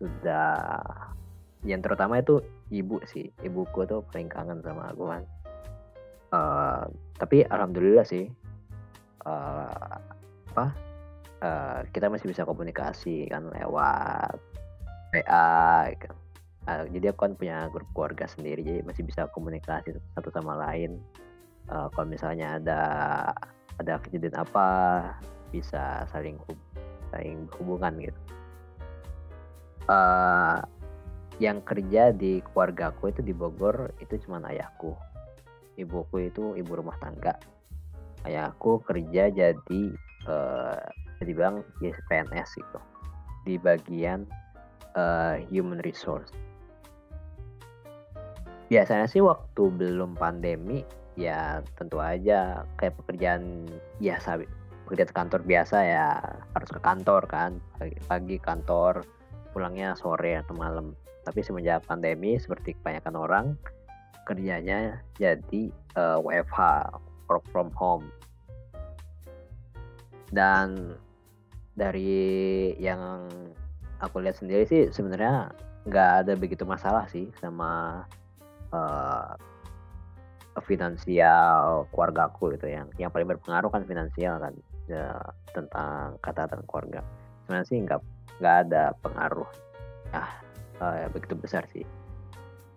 sudah 0.00 0.80
yang 1.64 1.80
terutama 1.80 2.20
itu 2.20 2.44
ibu 2.68 3.00
sih. 3.08 3.32
Ibuku 3.40 3.88
tuh 3.88 4.04
paling 4.12 4.28
kangen 4.28 4.60
sama 4.60 4.92
aku 4.92 5.04
kan. 5.08 5.22
Eh, 6.34 6.82
tapi 7.14 7.46
alhamdulillah 7.46 8.06
sih 8.06 8.26
eh, 9.24 9.98
apa 10.50 10.66
eh, 11.42 11.80
kita 11.94 12.10
masih 12.10 12.30
bisa 12.30 12.42
komunikasi 12.42 13.30
kan 13.30 13.46
lewat 13.54 14.34
WA 15.14 15.94
gitu. 15.94 16.14
Eh, 16.64 16.84
jadi 16.96 17.12
aku 17.12 17.28
kan 17.28 17.32
punya 17.38 17.68
grup 17.70 17.86
keluarga 17.94 18.26
sendiri 18.26 18.64
jadi 18.64 18.80
masih 18.82 19.04
bisa 19.06 19.30
komunikasi 19.30 19.94
satu 20.16 20.30
sama 20.34 20.58
lain. 20.58 20.98
Eh, 21.70 21.86
kalau 21.94 22.06
misalnya 22.08 22.58
ada 22.58 22.82
ada 23.78 23.98
kejadian 24.02 24.34
apa 24.38 24.68
bisa 25.54 26.06
saling 26.10 26.38
hub- 26.46 26.70
saling 27.14 27.46
berhubungan 27.52 28.10
gitu. 28.10 28.20
Eh, 29.84 30.58
yang 31.42 31.58
kerja 31.66 32.14
di 32.14 32.38
keluargaku 32.46 33.10
itu 33.10 33.20
di 33.20 33.34
Bogor 33.34 33.90
itu 33.98 34.14
cuma 34.22 34.38
ayahku 34.46 34.94
ibuku 35.76 36.30
itu 36.30 36.54
ibu 36.58 36.72
rumah 36.74 36.96
tangga. 37.02 37.36
Ayahku 38.24 38.80
kerja 38.86 39.28
jadi 39.28 39.82
eh 40.24 40.82
jadi 41.20 41.32
bang 41.36 41.54
jadi 41.80 42.00
PNS 42.10 42.48
gitu. 42.58 42.78
Di 43.44 43.54
bagian 43.60 44.24
eh, 44.96 45.44
human 45.52 45.80
resource. 45.84 46.32
Biasanya 48.72 49.06
sih 49.06 49.20
waktu 49.20 49.70
belum 49.70 50.16
pandemi 50.16 50.82
ya 51.14 51.62
tentu 51.78 52.02
aja 52.02 52.66
kayak 52.74 52.98
pekerjaan 53.04 53.70
biasa 54.02 54.42
pekerjaan 54.84 55.12
kantor 55.14 55.40
biasa 55.46 55.76
ya 55.84 56.06
harus 56.56 56.70
ke 56.72 56.80
kantor 56.80 57.22
kan. 57.28 57.60
Pagi, 57.76 57.96
pagi 58.08 58.36
kantor 58.40 59.04
pulangnya 59.52 59.94
sore 59.94 60.40
atau 60.40 60.56
malam. 60.56 60.96
Tapi 61.24 61.40
semenjak 61.40 61.88
pandemi 61.88 62.36
seperti 62.36 62.76
kebanyakan 62.76 63.14
orang 63.16 63.46
kerjanya 64.24 65.00
jadi 65.16 65.62
eh, 65.72 66.18
WFH 66.20 66.60
work 67.30 67.44
from 67.52 67.70
home. 67.76 68.08
Dan 70.34 70.98
dari 71.78 72.74
yang 72.80 73.28
aku 74.02 74.20
lihat 74.20 74.40
sendiri 74.42 74.66
sih 74.66 74.90
sebenarnya 74.90 75.54
nggak 75.84 76.10
ada 76.24 76.32
begitu 76.34 76.64
masalah 76.66 77.06
sih 77.08 77.30
sama 77.38 78.02
eh, 78.74 79.32
finansial 80.64 81.86
keluargaku 81.94 82.56
gitu. 82.58 82.66
Yang 82.72 82.88
yang 82.98 83.10
paling 83.14 83.28
berpengaruh 83.30 83.70
kan 83.70 83.84
finansial 83.86 84.40
kan 84.42 84.54
ya, 84.90 85.14
tentang 85.54 86.18
kata 86.18 86.50
keluarga. 86.66 87.00
Sebenarnya 87.44 87.66
sih 87.68 87.78
nggak 87.84 88.00
nggak 88.42 88.56
ada 88.66 88.84
pengaruh 88.98 89.46
ah 90.14 90.30
eh, 90.82 91.06
begitu 91.10 91.34
besar 91.38 91.66
sih 91.70 91.86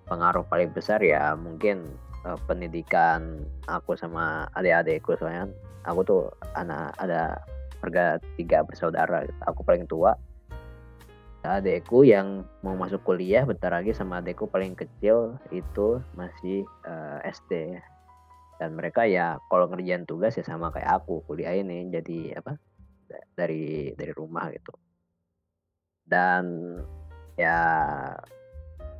pengaruh 0.07 0.47
paling 0.47 0.71
besar 0.71 1.03
ya 1.03 1.35
mungkin 1.35 1.83
eh, 2.25 2.39
pendidikan 2.47 3.43
aku 3.67 3.93
sama 3.99 4.47
adik-adikku. 4.55 5.19
Soalnya 5.19 5.51
aku 5.83 6.01
tuh 6.03 6.23
anak 6.55 6.95
ada 6.97 7.37
keluarga 7.77 8.17
tiga 8.39 8.65
bersaudara 8.65 9.27
aku 9.45 9.61
paling 9.61 9.85
tua. 9.85 10.15
Adekku 11.47 12.03
yang 12.03 12.43
mau 12.59 12.75
masuk 12.75 13.07
kuliah 13.07 13.47
bentar 13.47 13.71
lagi 13.71 13.95
sama 13.95 14.19
adekku 14.19 14.51
paling 14.51 14.75
kecil 14.75 15.39
itu 15.55 16.03
masih 16.11 16.67
eh, 16.83 17.19
SD 17.23 17.79
dan 18.57 18.73
mereka 18.73 19.05
ya 19.05 19.37
kalau 19.47 19.69
ngerjain 19.69 20.03
tugas 20.03 20.33
ya 20.35 20.43
sama 20.43 20.73
kayak 20.73 20.99
aku 21.01 21.21
kuliah 21.29 21.53
ini 21.53 21.87
jadi 21.93 22.41
apa 22.41 22.57
da- 23.07 23.27
dari 23.37 23.93
dari 23.93 24.11
rumah 24.11 24.49
gitu. 24.49 24.73
Dan 26.03 26.43
ya 27.37 27.61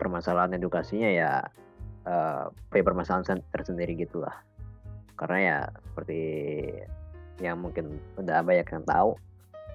permasalahan 0.08 0.56
edukasinya 0.56 1.12
ya 1.12 1.32
eh 2.08 2.44
punya 2.72 2.84
permasalahan 2.88 3.26
sen- 3.28 3.48
tersendiri 3.52 3.94
gitulah. 4.00 4.34
Karena 5.20 5.38
ya 5.38 5.58
seperti 5.92 6.22
yang 7.44 7.60
mungkin 7.60 8.00
udah 8.16 8.42
banyak 8.42 8.66
yang 8.72 8.84
tahu 8.88 9.20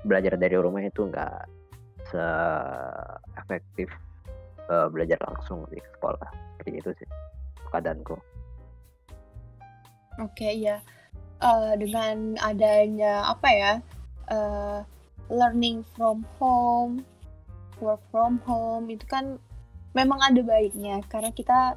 belajar 0.09 0.35
dari 0.40 0.57
rumah 0.57 0.83
itu 0.83 1.07
nggak 1.07 1.47
se-efektif 2.11 3.92
eh, 4.73 4.88
belajar 4.88 5.21
langsung 5.29 5.68
di 5.68 5.79
sekolah. 5.79 6.31
Seperti 6.57 6.71
itu 6.81 6.90
sih 6.97 7.09
keadaanku. 7.71 8.16
Oke, 10.21 10.57
ya. 10.57 10.81
Eh, 11.42 11.73
dengan 11.77 12.38
adanya 12.38 13.29
apa 13.29 13.49
ya, 13.51 13.73
eh, 14.31 14.79
learning 15.33 15.83
from 15.97 16.23
home, 16.38 17.03
work 17.83 18.01
from 18.14 18.38
home 18.47 18.87
itu 18.92 19.03
kan 19.09 19.40
memang 19.92 20.18
ada 20.20 20.40
baiknya 20.40 21.00
karena 21.09 21.31
kita 21.33 21.76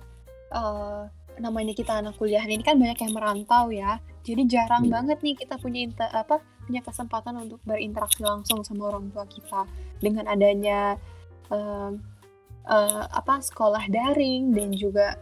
eh, 0.51 1.01
namanya 1.35 1.75
kita 1.75 1.99
anak 1.99 2.15
kuliah 2.15 2.43
ini 2.47 2.63
kan 2.63 2.79
banyak 2.79 2.95
yang 2.95 3.13
merantau 3.13 3.67
ya. 3.71 3.99
Jadi 4.23 4.41
jarang 4.47 4.87
Iya. 4.87 4.91
banget 4.95 5.17
nih 5.21 5.35
kita 5.35 5.59
punya 5.59 5.83
inter- 5.83 6.13
apa 6.15 6.39
punya 6.65 6.81
kesempatan 6.81 7.37
untuk 7.45 7.61
berinteraksi 7.61 8.25
langsung 8.25 8.65
sama 8.65 8.89
orang 8.89 9.13
tua 9.13 9.27
kita 9.29 9.67
dengan 10.01 10.25
adanya 10.25 10.97
eh, 11.51 11.91
eh, 12.65 13.03
apa 13.05 13.37
sekolah 13.43 13.85
daring 13.91 14.49
dan 14.55 14.73
juga 14.73 15.13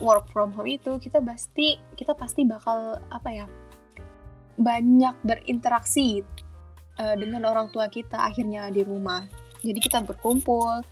work 0.00 0.28
from 0.32 0.52
home 0.52 0.68
itu 0.68 0.96
kita 1.00 1.20
pasti 1.20 1.76
kita 1.96 2.12
pasti 2.16 2.44
bakal 2.44 3.00
apa 3.08 3.28
ya 3.32 3.46
banyak 4.56 5.12
berinteraksi 5.20 6.24
eh, 6.96 7.16
dengan 7.20 7.44
orang 7.48 7.68
tua 7.68 7.88
kita 7.92 8.16
akhirnya 8.16 8.68
di 8.72 8.80
rumah 8.84 9.24
jadi 9.60 9.76
kita 9.76 9.98
berkumpul 10.04 10.84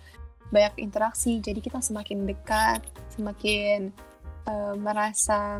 banyak 0.55 0.79
interaksi 0.79 1.43
jadi 1.43 1.59
kita 1.59 1.83
semakin 1.83 2.23
dekat 2.25 2.81
semakin 3.11 3.91
eh, 4.47 4.75
merasa 4.79 5.59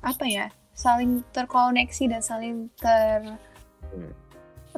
apa 0.00 0.24
ya 0.24 0.48
saling 0.72 1.20
terkoneksi 1.30 2.08
dan 2.08 2.22
saling 2.24 2.56
ter 2.74 3.20
Hmm. 3.90 4.14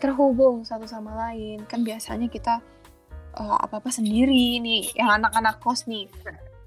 terhubung 0.00 0.64
satu 0.64 0.88
sama 0.88 1.12
lain 1.12 1.68
kan 1.68 1.84
biasanya 1.84 2.26
kita 2.26 2.64
apa 3.36 3.76
apa 3.76 3.90
sendiri 3.92 4.56
nih 4.56 4.88
yang 4.96 5.20
anak-anak 5.20 5.60
kos 5.60 5.84
nih 5.84 6.08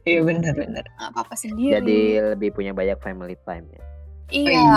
Iya 0.06 0.22
benar-benar. 0.22 0.86
apa 1.02 1.26
apa 1.26 1.34
sendiri 1.34 1.74
jadi 1.74 2.02
lebih 2.38 2.54
punya 2.54 2.70
banyak 2.70 3.02
family 3.02 3.34
time 3.42 3.66
ya 3.74 3.84
iya 4.30 4.70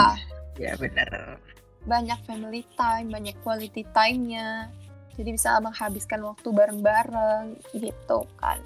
Iya 0.56 0.72
benar. 0.74 1.36
banyak 1.84 2.18
family 2.24 2.64
time, 2.74 3.08
banyak 3.08 3.36
quality 3.40 3.86
time-nya. 3.94 4.68
Jadi 5.18 5.34
bisa 5.34 5.58
menghabiskan 5.58 6.22
waktu 6.22 6.48
bareng-bareng 6.48 7.44
gitu 7.74 8.22
kan. 8.38 8.62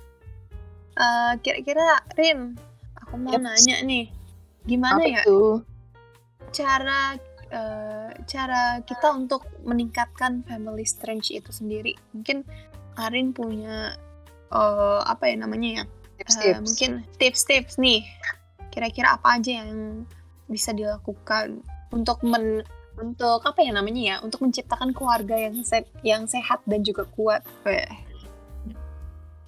Eh, 0.93 1.33
kira-kira 1.41 2.05
Rin, 2.13 2.53
aku 3.01 3.17
mau 3.17 3.33
Yep. 3.33 3.41
nanya 3.41 3.77
nih, 3.83 4.05
gimana 4.63 5.01
Apa 5.01 5.09
ya 5.09 5.23
tuh? 5.25 5.65
cara 6.53 7.17
eh, 7.49 8.09
cara 8.25 8.81
kita 8.81 9.13
untuk 9.13 9.45
meningkatkan 9.61 10.45
family 10.45 10.85
strength 10.85 11.29
itu 11.29 11.49
sendiri? 11.49 11.97
Mungkin 12.13 12.45
Arin 12.95 13.33
punya 13.33 13.97
eh, 14.49 15.01
apa 15.03 15.33
ya 15.33 15.37
namanya 15.37 15.69
ya? 15.81 15.85
Eh, 15.85 15.89
Tips-tips. 16.21 16.61
mungkin 16.61 16.91
tips-tips 17.17 17.75
nih. 17.77 18.05
Kira-kira 18.69 19.17
apa 19.17 19.41
aja 19.41 19.65
yang 19.65 20.05
bisa 20.47 20.73
dilakukan 20.73 21.65
untuk 21.89 22.21
men 22.23 22.61
untuk 23.01 23.41
apa 23.45 23.61
ya 23.65 23.73
namanya 23.73 24.03
ya? 24.03 24.17
Untuk 24.21 24.45
menciptakan 24.45 24.93
keluarga 24.93 25.37
yang 25.39 25.57
se 25.65 25.85
yang 26.05 26.29
sehat 26.29 26.61
dan 26.69 26.85
juga 26.85 27.09
kuat. 27.17 27.45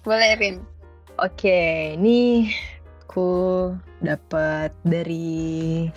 Boleh 0.05 0.31
Rin. 0.37 0.61
Oke, 1.15 1.95
ini 1.95 2.51
aku 3.07 3.71
dapat 4.03 4.75
dari 4.83 5.87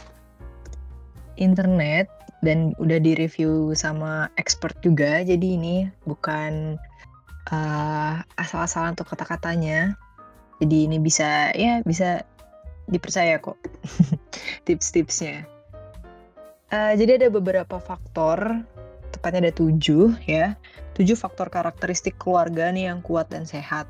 internet 1.36 2.06
dan 2.40 2.72
udah 2.78 3.02
direview 3.02 3.74
sama 3.74 4.30
expert 4.38 4.78
juga. 4.80 5.26
Jadi 5.26 5.58
ini 5.58 5.76
bukan 6.06 6.78
uh, 7.50 8.22
asal-asalan 8.38 8.94
untuk 8.94 9.10
kata-katanya. 9.10 9.98
Jadi 10.62 10.90
ini 10.90 10.98
bisa 11.02 11.50
ya 11.54 11.82
bisa 11.82 12.22
dipercaya 12.88 13.38
kok 13.42 13.58
tips-tipsnya. 14.66 15.57
Uh, 16.68 16.92
jadi 17.00 17.16
ada 17.16 17.28
beberapa 17.32 17.80
faktor, 17.80 18.60
tepatnya 19.08 19.48
ada 19.48 19.54
tujuh 19.56 20.12
ya, 20.28 20.52
tujuh 20.92 21.16
faktor 21.16 21.48
karakteristik 21.48 22.20
keluarga 22.20 22.68
nih 22.68 22.92
yang 22.92 23.00
kuat 23.00 23.32
dan 23.32 23.48
sehat. 23.48 23.88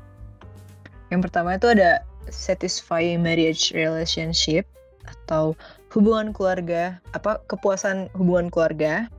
Yang 1.11 1.27
pertama 1.27 1.59
itu 1.59 1.67
ada 1.75 2.07
satisfying 2.31 3.19
marriage 3.19 3.75
relationship 3.75 4.63
atau 5.03 5.59
hubungan 5.91 6.31
keluarga, 6.31 7.03
apa 7.11 7.43
kepuasan 7.51 8.07
hubungan 8.15 8.47
keluarga. 8.47 9.11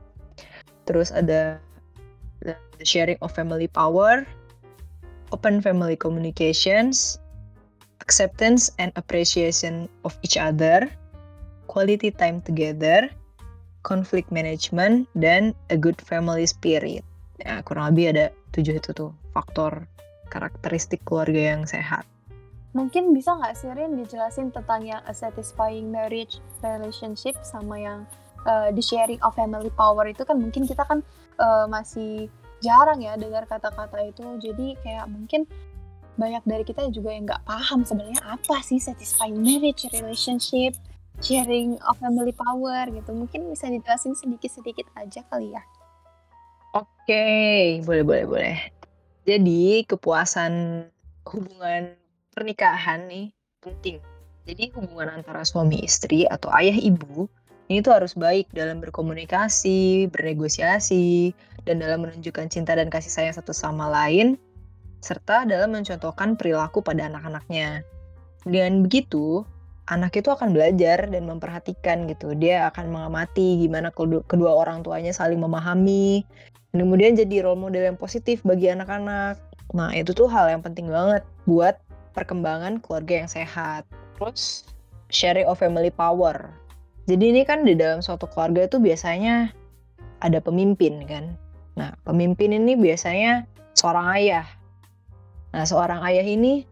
Terus 0.89 1.13
ada 1.13 1.61
the 2.41 2.57
sharing 2.81 3.21
of 3.21 3.29
family 3.29 3.69
power, 3.69 4.25
open 5.29 5.61
family 5.61 5.93
communications, 5.93 7.21
acceptance 8.01 8.73
and 8.81 8.89
appreciation 8.97 9.85
of 10.01 10.17
each 10.25 10.33
other, 10.39 10.89
quality 11.69 12.09
time 12.09 12.41
together, 12.41 13.05
conflict 13.81 14.29
management, 14.29 15.09
dan 15.17 15.57
a 15.73 15.77
good 15.77 15.97
family 16.01 16.45
spirit. 16.45 17.05
Ya, 17.41 17.61
kurang 17.65 17.93
lebih 17.93 18.13
ada 18.13 18.25
tujuh 18.53 18.77
itu 18.77 18.93
tuh 18.93 19.11
faktor 19.33 19.89
karakteristik 20.29 21.01
keluarga 21.03 21.57
yang 21.57 21.65
sehat. 21.65 22.05
Mungkin 22.71 23.11
bisa 23.11 23.35
nggak 23.35 23.53
sih 23.59 23.67
Rin 23.75 23.99
dijelasin 23.99 24.55
tentang 24.55 24.87
yang 24.87 25.03
a 25.03 25.11
satisfying 25.11 25.91
marriage 25.91 26.39
relationship 26.63 27.35
sama 27.43 27.75
yang 27.75 27.99
uh, 28.47 28.71
the 28.71 28.79
sharing 28.79 29.19
of 29.27 29.35
family 29.35 29.67
power 29.75 30.07
itu 30.07 30.23
kan 30.23 30.39
mungkin 30.39 30.63
kita 30.63 30.87
kan 30.87 31.03
uh, 31.35 31.67
masih 31.67 32.31
jarang 32.63 33.03
ya 33.03 33.19
dengar 33.19 33.43
kata-kata 33.43 34.07
itu. 34.07 34.23
Jadi 34.39 34.79
kayak 34.85 35.09
mungkin 35.11 35.43
banyak 36.15 36.43
dari 36.47 36.63
kita 36.63 36.87
juga 36.93 37.11
yang 37.11 37.25
nggak 37.27 37.43
paham 37.43 37.83
sebenarnya 37.83 38.21
apa 38.23 38.61
sih 38.63 38.79
satisfying 38.79 39.41
marriage 39.41 39.83
relationship, 39.91 40.77
sharing 41.21 41.77
of 41.85 41.95
family 42.01 42.33
power 42.33 42.89
gitu. 42.89 43.13
Mungkin 43.13 43.53
bisa 43.53 43.69
dijelasin 43.69 44.17
sedikit-sedikit 44.17 44.89
aja 44.97 45.21
kali 45.29 45.53
ya. 45.53 45.63
Oke, 46.75 47.79
boleh 47.85 48.03
boleh 48.03 48.25
boleh. 48.25 48.57
Jadi 49.23 49.85
kepuasan 49.85 50.85
hubungan 51.29 51.93
pernikahan 52.33 53.05
nih 53.05 53.29
penting. 53.61 54.01
Jadi 54.49 54.73
hubungan 54.73 55.21
antara 55.21 55.45
suami 55.45 55.85
istri 55.85 56.25
atau 56.25 56.49
ayah 56.57 56.73
ibu 56.73 57.29
ini 57.71 57.79
tuh 57.79 57.95
harus 57.95 58.11
baik 58.19 58.51
dalam 58.51 58.83
berkomunikasi, 58.83 60.11
bernegosiasi, 60.11 61.31
dan 61.63 61.79
dalam 61.79 62.03
menunjukkan 62.03 62.51
cinta 62.51 62.75
dan 62.75 62.91
kasih 62.91 63.07
sayang 63.07 63.35
satu 63.39 63.55
sama 63.55 63.87
lain, 63.87 64.35
serta 64.99 65.47
dalam 65.47 65.71
mencontohkan 65.71 66.35
perilaku 66.35 66.83
pada 66.83 67.07
anak-anaknya. 67.07 67.79
Dengan 68.43 68.83
begitu, 68.83 69.47
anak 69.89 70.19
itu 70.19 70.29
akan 70.29 70.53
belajar 70.53 71.09
dan 71.09 71.23
memperhatikan 71.25 72.05
gitu. 72.05 72.37
Dia 72.37 72.69
akan 72.69 72.93
mengamati 72.93 73.65
gimana 73.65 73.89
kedua 74.27 74.51
orang 74.53 74.85
tuanya 74.85 75.15
saling 75.15 75.41
memahami, 75.41 76.21
dan 76.75 76.85
kemudian 76.85 77.17
jadi 77.17 77.47
role 77.47 77.59
model 77.59 77.89
yang 77.93 77.97
positif 77.97 78.45
bagi 78.45 78.69
anak-anak. 78.69 79.41
Nah, 79.71 79.89
itu 79.95 80.11
tuh 80.11 80.27
hal 80.27 80.51
yang 80.51 80.61
penting 80.61 80.91
banget 80.91 81.23
buat 81.47 81.79
perkembangan 82.11 82.83
keluarga 82.83 83.25
yang 83.25 83.29
sehat. 83.31 83.87
Terus, 84.19 84.67
sharing 85.09 85.47
of 85.47 85.57
family 85.57 85.89
power 85.89 86.61
jadi 87.09 87.33
ini 87.33 87.41
kan 87.43 87.65
di 87.65 87.73
dalam 87.73 87.99
suatu 87.99 88.29
keluarga 88.29 88.69
itu 88.69 88.77
biasanya 88.77 89.49
ada 90.21 90.37
pemimpin 90.37 91.01
kan. 91.09 91.33
Nah, 91.73 91.97
pemimpin 92.05 92.53
ini 92.53 92.77
biasanya 92.77 93.49
seorang 93.73 94.07
ayah. 94.21 94.45
Nah, 95.51 95.65
seorang 95.65 96.05
ayah 96.05 96.25
ini 96.25 96.63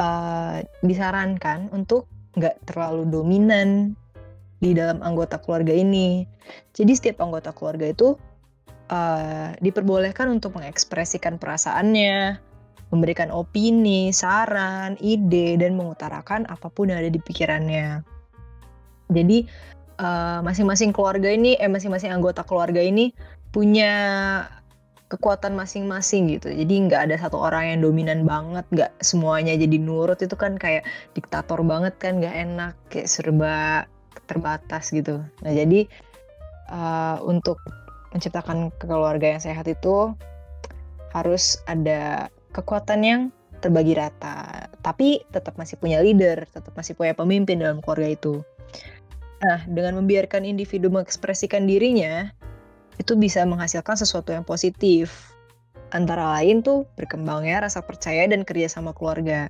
uh, 0.00 0.64
disarankan 0.80 1.68
untuk 1.70 2.08
nggak 2.38 2.70
terlalu 2.70 3.04
dominan 3.10 3.98
di 4.58 4.74
dalam 4.74 5.02
anggota 5.02 5.38
keluarga 5.38 5.74
ini. 5.74 6.26
Jadi 6.74 6.92
setiap 6.94 7.22
anggota 7.22 7.54
keluarga 7.54 7.86
itu 7.90 8.18
uh, 8.90 9.54
diperbolehkan 9.62 10.30
untuk 10.32 10.58
mengekspresikan 10.58 11.38
perasaannya, 11.38 12.38
memberikan 12.90 13.30
opini, 13.30 14.10
saran, 14.10 14.96
ide, 14.98 15.60
dan 15.60 15.76
mengutarakan 15.76 16.48
apa 16.48 16.72
pun 16.72 16.90
yang 16.90 16.98
ada 16.98 17.12
di 17.12 17.20
pikirannya. 17.20 18.02
Jadi 19.08 19.38
uh, 20.00 20.40
masing-masing 20.44 20.90
keluarga 20.92 21.28
ini, 21.30 21.56
eh 21.60 21.70
masing-masing 21.70 22.12
anggota 22.12 22.42
keluarga 22.44 22.80
ini 22.80 23.12
punya 23.52 23.92
kekuatan 25.08 25.56
masing-masing 25.56 26.28
gitu. 26.36 26.52
Jadi 26.52 26.74
nggak 26.88 27.08
ada 27.08 27.16
satu 27.16 27.40
orang 27.40 27.72
yang 27.72 27.80
dominan 27.84 28.28
banget, 28.28 28.64
nggak 28.72 28.92
semuanya 29.00 29.56
jadi 29.56 29.76
nurut 29.80 30.20
itu 30.20 30.36
kan 30.36 30.60
kayak 30.60 30.84
diktator 31.16 31.60
banget 31.64 31.96
kan, 31.96 32.20
nggak 32.20 32.36
enak, 32.36 32.74
kayak 32.92 33.08
serba 33.08 33.88
terbatas 34.28 34.92
gitu. 34.92 35.24
Nah 35.40 35.52
jadi 35.52 35.88
uh, 36.68 37.24
untuk 37.24 37.56
menciptakan 38.12 38.72
keluarga 38.80 39.36
yang 39.36 39.42
sehat 39.42 39.64
itu 39.68 40.12
harus 41.12 41.60
ada 41.64 42.28
kekuatan 42.52 43.00
yang 43.00 43.20
terbagi 43.58 43.96
rata, 43.96 44.70
tapi 44.84 45.24
tetap 45.34 45.58
masih 45.58 45.80
punya 45.80 45.98
leader, 45.98 46.46
tetap 46.52 46.70
masih 46.78 46.94
punya 46.94 47.16
pemimpin 47.16 47.58
dalam 47.58 47.82
keluarga 47.82 48.14
itu. 48.14 48.34
Nah, 49.38 49.62
dengan 49.70 50.02
membiarkan 50.02 50.46
individu 50.46 50.90
mengekspresikan 50.90 51.66
dirinya, 51.66 52.30
itu 52.98 53.14
bisa 53.14 53.46
menghasilkan 53.46 53.94
sesuatu 53.94 54.34
yang 54.34 54.42
positif. 54.42 55.32
Antara 55.94 56.36
lain 56.36 56.60
tuh 56.60 56.84
berkembangnya 57.00 57.64
rasa 57.64 57.80
percaya 57.80 58.28
dan 58.28 58.44
kerja 58.44 58.68
sama 58.68 58.92
keluarga. 58.92 59.48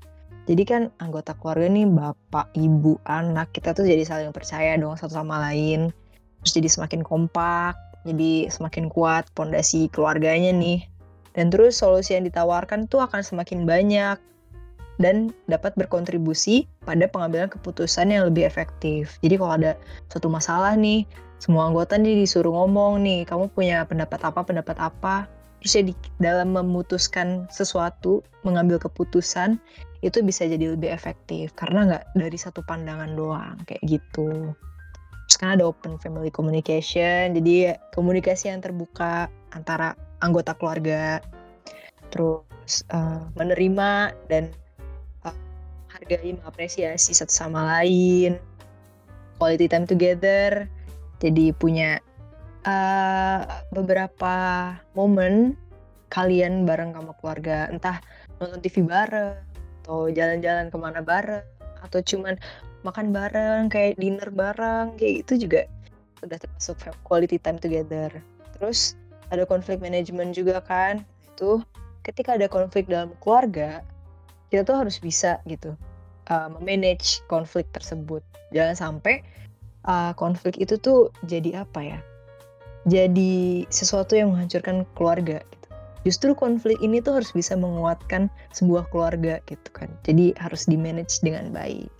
Jadi 0.48 0.64
kan 0.64 0.82
anggota 1.02 1.36
keluarga 1.36 1.68
nih 1.68 1.84
bapak, 1.84 2.48
ibu, 2.56 2.96
anak 3.04 3.52
kita 3.52 3.76
tuh 3.76 3.84
jadi 3.84 4.00
saling 4.06 4.32
percaya 4.32 4.78
dong 4.80 4.96
satu 4.96 5.18
sama 5.20 5.42
lain. 5.50 5.92
Terus 6.40 6.52
jadi 6.56 6.68
semakin 6.72 7.02
kompak, 7.04 7.76
jadi 8.08 8.48
semakin 8.48 8.88
kuat 8.88 9.28
pondasi 9.34 9.92
keluarganya 9.92 10.54
nih. 10.54 10.86
Dan 11.36 11.52
terus 11.52 11.76
solusi 11.76 12.16
yang 12.16 12.24
ditawarkan 12.24 12.88
tuh 12.88 13.04
akan 13.04 13.20
semakin 13.20 13.68
banyak 13.68 14.16
dan 14.98 15.30
dapat 15.46 15.76
berkontribusi 15.78 16.66
pada 16.82 17.06
pengambilan 17.06 17.52
keputusan 17.52 18.10
yang 18.10 18.26
lebih 18.26 18.48
efektif. 18.48 19.20
Jadi 19.22 19.34
kalau 19.38 19.52
ada 19.54 19.72
suatu 20.10 20.26
masalah 20.26 20.74
nih, 20.74 21.06
semua 21.38 21.70
anggota 21.70 21.94
nih 21.94 22.26
disuruh 22.26 22.50
ngomong 22.50 23.02
nih, 23.02 23.22
kamu 23.22 23.50
punya 23.54 23.86
pendapat 23.86 24.18
apa, 24.26 24.42
pendapat 24.42 24.76
apa, 24.82 25.30
terus 25.62 25.72
ya 25.78 25.82
di, 25.86 25.94
dalam 26.18 26.50
memutuskan 26.54 27.46
sesuatu, 27.50 28.26
mengambil 28.42 28.82
keputusan, 28.82 29.58
itu 30.02 30.18
bisa 30.22 30.46
jadi 30.46 30.78
lebih 30.78 30.90
efektif 30.94 31.50
karena 31.58 31.86
nggak 31.90 32.04
dari 32.14 32.38
satu 32.38 32.62
pandangan 32.62 33.18
doang 33.18 33.58
kayak 33.66 33.82
gitu. 33.86 34.54
Terus 35.26 35.36
kan 35.38 35.58
ada 35.58 35.66
open 35.66 35.98
family 36.02 36.30
communication, 36.30 37.34
jadi 37.34 37.78
komunikasi 37.94 38.50
yang 38.50 38.62
terbuka 38.62 39.30
antara 39.54 39.94
anggota 40.18 40.54
keluarga, 40.58 41.22
terus 42.10 42.82
uh, 42.90 43.28
menerima 43.38 44.16
dan 44.26 44.50
menghargai, 45.22 46.34
mengapresiasi 46.34 47.12
satu 47.14 47.30
sama 47.30 47.60
lain, 47.78 48.40
quality 49.38 49.70
time 49.70 49.86
together. 49.86 50.66
Jadi 51.18 51.50
punya 51.54 51.98
uh, 52.62 53.42
beberapa 53.74 54.34
momen 54.94 55.58
kalian 56.08 56.64
bareng 56.64 56.96
sama 56.96 57.12
keluarga, 57.20 57.68
entah 57.68 58.00
nonton 58.40 58.62
TV 58.64 58.86
bareng, 58.86 59.36
atau 59.84 60.08
jalan-jalan 60.08 60.72
ke 60.72 60.76
mana 60.80 61.00
bareng, 61.04 61.44
atau 61.84 62.00
cuman 62.00 62.38
makan 62.86 63.12
bareng, 63.12 63.68
kayak 63.68 64.00
dinner 64.00 64.30
bareng, 64.32 64.96
kayak 64.96 65.26
gitu 65.26 65.48
juga 65.48 65.62
udah 66.24 66.38
termasuk 66.40 66.76
quality 67.04 67.36
time 67.38 67.60
together. 67.60 68.10
Terus 68.56 68.96
ada 69.28 69.44
konflik 69.44 69.78
management 69.84 70.32
juga 70.32 70.64
kan, 70.64 71.04
itu 71.34 71.60
ketika 72.02 72.40
ada 72.40 72.48
konflik 72.48 72.88
dalam 72.88 73.12
keluarga, 73.20 73.84
kita 74.48 74.64
tuh 74.64 74.80
harus 74.80 74.96
bisa 74.96 75.44
gitu 75.44 75.76
uh, 76.32 76.48
memanage 76.48 77.20
konflik 77.28 77.68
tersebut. 77.76 78.24
Jangan 78.56 78.76
sampai 78.76 79.20
uh, 79.88 80.12
konflik 80.14 80.60
itu 80.60 80.76
tuh 80.76 81.08
jadi 81.24 81.64
apa 81.64 81.80
ya? 81.80 81.98
Jadi 82.86 83.64
sesuatu 83.72 84.14
yang 84.14 84.36
menghancurkan 84.36 84.84
keluarga. 84.94 85.42
Gitu. 85.42 85.68
Justru 86.06 86.30
konflik 86.32 86.78
ini 86.80 87.02
tuh 87.02 87.18
harus 87.20 87.34
bisa 87.34 87.58
menguatkan 87.58 88.30
sebuah 88.54 88.86
keluarga 88.94 89.42
gitu 89.50 89.68
kan. 89.74 89.90
Jadi 90.06 90.36
harus 90.38 90.68
di 90.68 90.78
manage 90.78 91.20
dengan 91.24 91.50
baik. 91.50 91.90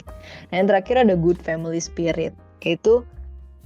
Nah 0.53 0.62
yang 0.62 0.68
terakhir 0.70 1.03
ada 1.03 1.18
good 1.18 1.40
family 1.42 1.83
spirit, 1.83 2.33
yaitu 2.62 3.03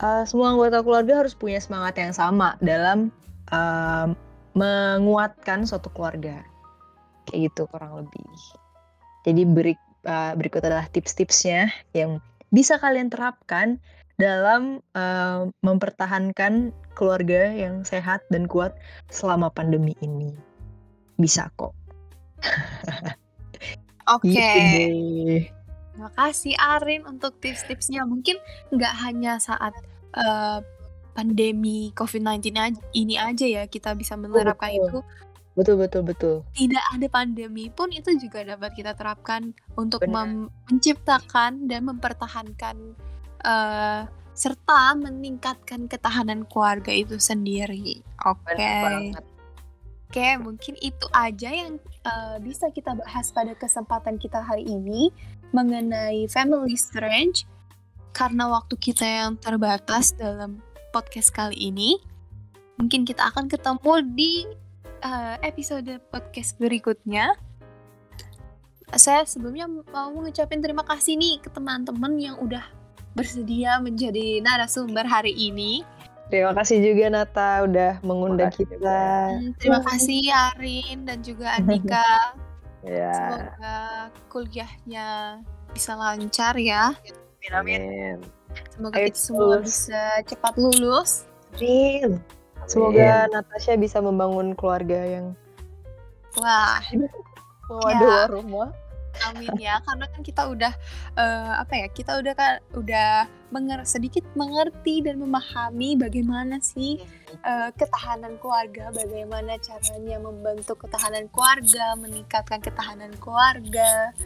uh, 0.00 0.24
semua 0.24 0.56
anggota 0.56 0.80
keluarga 0.80 1.22
harus 1.22 1.36
punya 1.36 1.60
semangat 1.60 2.00
yang 2.00 2.14
sama 2.16 2.56
dalam 2.64 3.12
uh, 3.52 4.10
menguatkan 4.56 5.68
suatu 5.68 5.92
keluarga. 5.92 6.42
Kayak 7.28 7.52
gitu 7.52 7.62
kurang 7.70 8.02
lebih. 8.02 8.26
Jadi 9.22 9.42
beri 9.46 9.74
uh, 10.08 10.34
berikut 10.34 10.64
adalah 10.66 10.90
tips-tipsnya 10.90 11.70
yang 11.94 12.18
bisa 12.50 12.76
kalian 12.82 13.08
terapkan 13.08 13.78
dalam 14.20 14.84
uh, 14.96 15.48
mempertahankan 15.64 16.74
keluarga 16.92 17.48
yang 17.52 17.84
sehat 17.86 18.24
dan 18.28 18.48
kuat 18.48 18.76
selama 19.08 19.48
pandemi 19.48 19.96
ini. 20.04 20.32
Bisa 21.16 21.48
kok. 21.56 21.72
Oke. 24.14 24.34
Okay. 24.34 24.60
Gitu 24.90 25.62
Terima 25.92 26.08
kasih 26.16 26.56
Arin 26.56 27.04
untuk 27.04 27.36
tips-tipsnya. 27.36 28.08
Mungkin 28.08 28.40
nggak 28.72 28.94
hanya 29.04 29.36
saat 29.36 29.76
uh, 30.16 30.64
pandemi 31.12 31.92
COVID-19 31.92 32.80
ini 32.96 33.20
aja 33.20 33.44
ya 33.44 33.62
kita 33.68 33.92
bisa 33.92 34.16
menerapkan 34.16 34.72
betul. 34.72 34.88
itu. 34.88 35.00
Betul 35.52 35.76
betul 35.84 36.02
betul. 36.08 36.36
Tidak 36.56 36.84
ada 36.96 37.06
pandemi 37.12 37.68
pun 37.68 37.92
itu 37.92 38.08
juga 38.16 38.40
dapat 38.40 38.72
kita 38.72 38.96
terapkan 38.96 39.52
untuk 39.76 40.00
menciptakan 40.08 41.68
dan 41.68 41.84
mempertahankan 41.84 42.96
uh, 43.44 44.08
serta 44.32 44.96
meningkatkan 44.96 45.86
ketahanan 45.86 46.48
keluarga 46.48 46.90
itu 46.90 47.20
sendiri. 47.20 48.00
Oke. 48.24 48.56
Okay. 48.56 49.12
Oke, 50.12 50.20
okay, 50.20 50.36
mungkin 50.36 50.76
itu 50.84 51.06
aja 51.16 51.48
yang 51.48 51.80
uh, 52.04 52.36
bisa 52.36 52.68
kita 52.68 52.92
bahas 52.92 53.32
pada 53.32 53.56
kesempatan 53.56 54.20
kita 54.20 54.44
hari 54.44 54.68
ini 54.68 55.08
mengenai 55.56 56.28
family 56.28 56.76
strange 56.76 57.48
karena 58.12 58.44
waktu 58.44 58.76
kita 58.76 59.08
yang 59.08 59.40
terbatas 59.40 60.12
dalam 60.12 60.60
podcast 60.92 61.32
kali 61.32 61.56
ini. 61.56 61.96
Mungkin 62.76 63.08
kita 63.08 63.32
akan 63.32 63.48
ketemu 63.48 63.92
di 64.12 64.44
uh, 65.00 65.40
episode 65.40 65.88
podcast 66.12 66.60
berikutnya. 66.60 67.32
Saya 68.92 69.24
sebelumnya 69.24 69.64
mau 69.64 70.12
mengucapkan 70.12 70.60
terima 70.60 70.84
kasih 70.84 71.16
nih 71.16 71.40
ke 71.40 71.48
teman-teman 71.48 72.20
yang 72.20 72.36
udah 72.36 72.81
bersedia 73.12 73.80
menjadi 73.80 74.40
narasumber 74.40 75.04
hari 75.04 75.32
ini. 75.36 75.84
Terima 76.32 76.56
kasih 76.56 76.80
juga 76.80 77.12
Nata 77.12 77.68
udah 77.68 78.00
mengundang 78.00 78.48
kita. 78.56 79.36
Hmm, 79.36 79.52
terima 79.60 79.84
kasih 79.84 80.32
Arin 80.32 81.04
dan 81.04 81.20
juga 81.20 81.60
Andika. 81.60 82.32
ya. 82.88 83.12
Semoga 83.12 83.76
kuliahnya 84.32 85.08
bisa 85.76 85.92
lancar 85.92 86.56
ya. 86.56 86.96
Amin. 87.52 88.24
Semoga 88.72 88.96
Ayo, 88.96 89.12
kita 89.12 89.20
semua 89.20 89.56
bisa 89.60 90.02
cepat 90.24 90.54
lulus. 90.56 91.28
Amin. 91.60 92.16
Semoga 92.64 93.28
Natasha 93.28 93.76
bisa 93.76 94.00
membangun 94.00 94.56
keluarga 94.56 95.04
yang 95.04 95.36
wah. 96.40 96.80
Waduh, 97.72 98.28
ya. 98.28 98.32
rumah. 98.32 98.68
Amin 99.28 99.52
ya, 99.60 99.78
karena 99.84 100.08
kan 100.08 100.20
kita 100.24 100.42
udah 100.48 100.72
uh, 101.20 101.60
apa 101.60 101.84
ya? 101.84 101.86
Kita 101.92 102.18
udah 102.18 102.32
kan 102.32 102.52
udah 102.72 103.28
menger 103.52 103.84
sedikit 103.84 104.24
mengerti 104.32 105.04
dan 105.04 105.20
memahami 105.20 106.00
bagaimana 106.00 106.58
sih 106.64 106.96
uh, 107.44 107.68
ketahanan 107.76 108.40
keluarga, 108.40 108.88
bagaimana 108.90 109.60
caranya 109.60 110.16
membentuk 110.16 110.80
ketahanan 110.80 111.28
keluarga, 111.28 111.92
meningkatkan 112.00 112.64
ketahanan 112.64 113.12
keluarga. 113.20 114.16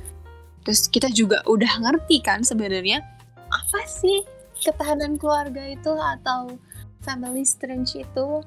Terus 0.63 0.87
kita 0.87 1.11
juga 1.11 1.43
udah 1.47 1.83
ngerti 1.83 2.23
kan 2.23 2.47
sebenarnya 2.47 3.03
apa 3.51 3.81
sih 3.87 4.27
ketahanan 4.63 5.19
keluarga 5.19 5.63
itu 5.63 5.93
atau 5.95 6.59
family 7.07 7.47
strength 7.47 7.95
itu 7.95 8.43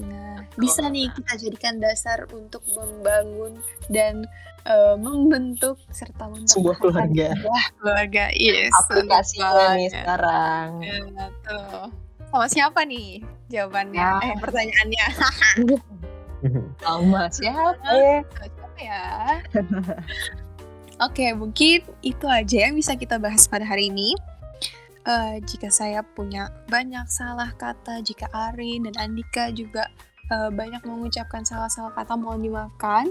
Nah, 0.00 0.48
bisa 0.56 0.88
nih 0.88 1.12
kita 1.12 1.32
jadikan 1.36 1.76
dasar 1.76 2.24
untuk 2.32 2.64
membangun 2.72 3.60
dan 3.92 4.24
uh, 4.64 4.96
membentuk 4.96 5.76
serta 5.92 6.32
sebuah 6.48 6.76
keluarga. 6.80 7.36
Sebuah 7.36 7.64
keluarga, 7.76 8.24
yes. 8.32 8.72
Aplikasinya 8.88 9.76
nih 9.76 9.88
sekarang. 9.92 10.68
Ya, 10.80 11.26
tuh. 11.44 11.92
Sama 12.32 12.46
siapa 12.48 12.80
nih 12.88 13.20
jawabannya? 13.52 14.00
Ya. 14.00 14.24
Eh, 14.32 14.36
pertanyaannya. 14.40 15.06
Sama 16.82 17.22
siapa 17.28 17.88
ya? 17.92 18.18
Siapa 18.24 18.80
ya? 18.88 19.04
Oke, 21.02 21.34
mungkin 21.36 21.84
itu 22.00 22.26
aja 22.30 22.56
yang 22.70 22.74
bisa 22.78 22.96
kita 22.96 23.20
bahas 23.20 23.44
pada 23.44 23.68
hari 23.68 23.92
ini. 23.92 24.16
Uh, 25.02 25.42
jika 25.50 25.66
saya 25.66 26.06
punya 26.14 26.46
banyak 26.70 27.02
salah 27.10 27.50
kata, 27.58 27.98
jika 28.06 28.30
Arin 28.30 28.86
dan 28.86 28.94
Andika 29.02 29.50
juga 29.50 29.90
uh, 30.30 30.46
banyak 30.46 30.78
mengucapkan 30.86 31.42
salah-salah 31.42 31.90
kata, 31.98 32.14
mohon 32.14 32.38
dimaafkan. 32.38 33.10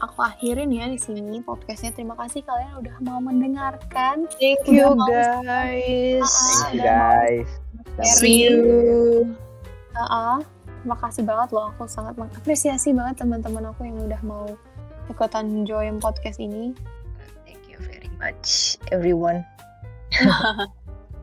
Aku 0.00 0.20
akhirin 0.20 0.72
ya 0.72 0.88
di 0.88 0.96
sini 0.96 1.44
podcastnya. 1.44 1.92
Terima 1.92 2.16
kasih 2.16 2.40
kalian 2.44 2.72
udah 2.84 2.96
mau 3.04 3.20
mendengarkan. 3.20 4.28
Thank 4.40 4.64
you 4.68 4.96
guys. 5.08 6.24
Thank 6.24 6.72
you 6.76 6.80
guys. 6.84 7.48
See 8.16 8.48
you. 8.48 8.60
Uh 9.92 10.00
-uh. 10.04 10.36
Terima 10.80 10.96
kasih 10.96 11.28
banget 11.28 11.48
loh. 11.52 11.68
Aku 11.76 11.84
sangat 11.84 12.16
mengapresiasi 12.16 12.96
banget 12.96 13.20
teman-teman 13.20 13.68
aku 13.68 13.84
yang 13.84 14.00
udah 14.00 14.20
mau 14.24 14.48
ikutan 15.12 15.68
join 15.68 16.00
podcast 16.00 16.40
ini. 16.40 16.72
Thank 17.44 17.68
you 17.68 17.76
very 17.84 18.08
much 18.16 18.80
everyone. 18.88 19.44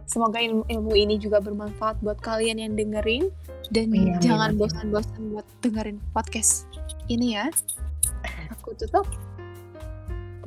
Semoga 0.08 0.40
ilmu, 0.40 0.64
ilmu 0.72 0.92
ini 0.96 1.20
juga 1.20 1.44
bermanfaat 1.44 2.00
buat 2.00 2.18
kalian 2.24 2.64
yang 2.64 2.74
dengerin 2.80 3.28
dan 3.76 3.92
iya, 3.92 4.16
jangan 4.24 4.56
bosan-bosan 4.56 5.36
buat 5.36 5.44
dengerin 5.60 6.00
podcast 6.16 6.64
ini 7.12 7.36
ya. 7.36 7.52
Aku 8.56 8.72
tutup. 8.80 9.04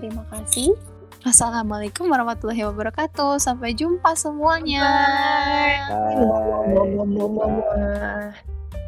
Terima 0.00 0.24
kasih. 0.32 0.72
Assalamualaikum 1.20 2.08
warahmatullahi 2.08 2.64
wabarakatuh. 2.64 3.36
Sampai 3.36 3.76
jumpa 3.76 4.16
semuanya. 4.16 4.80
Bye. 4.80 5.92
Bye. 5.92 6.96
Bye. 6.96 7.28
Bye. 7.36 7.60
Bye. 8.00 8.79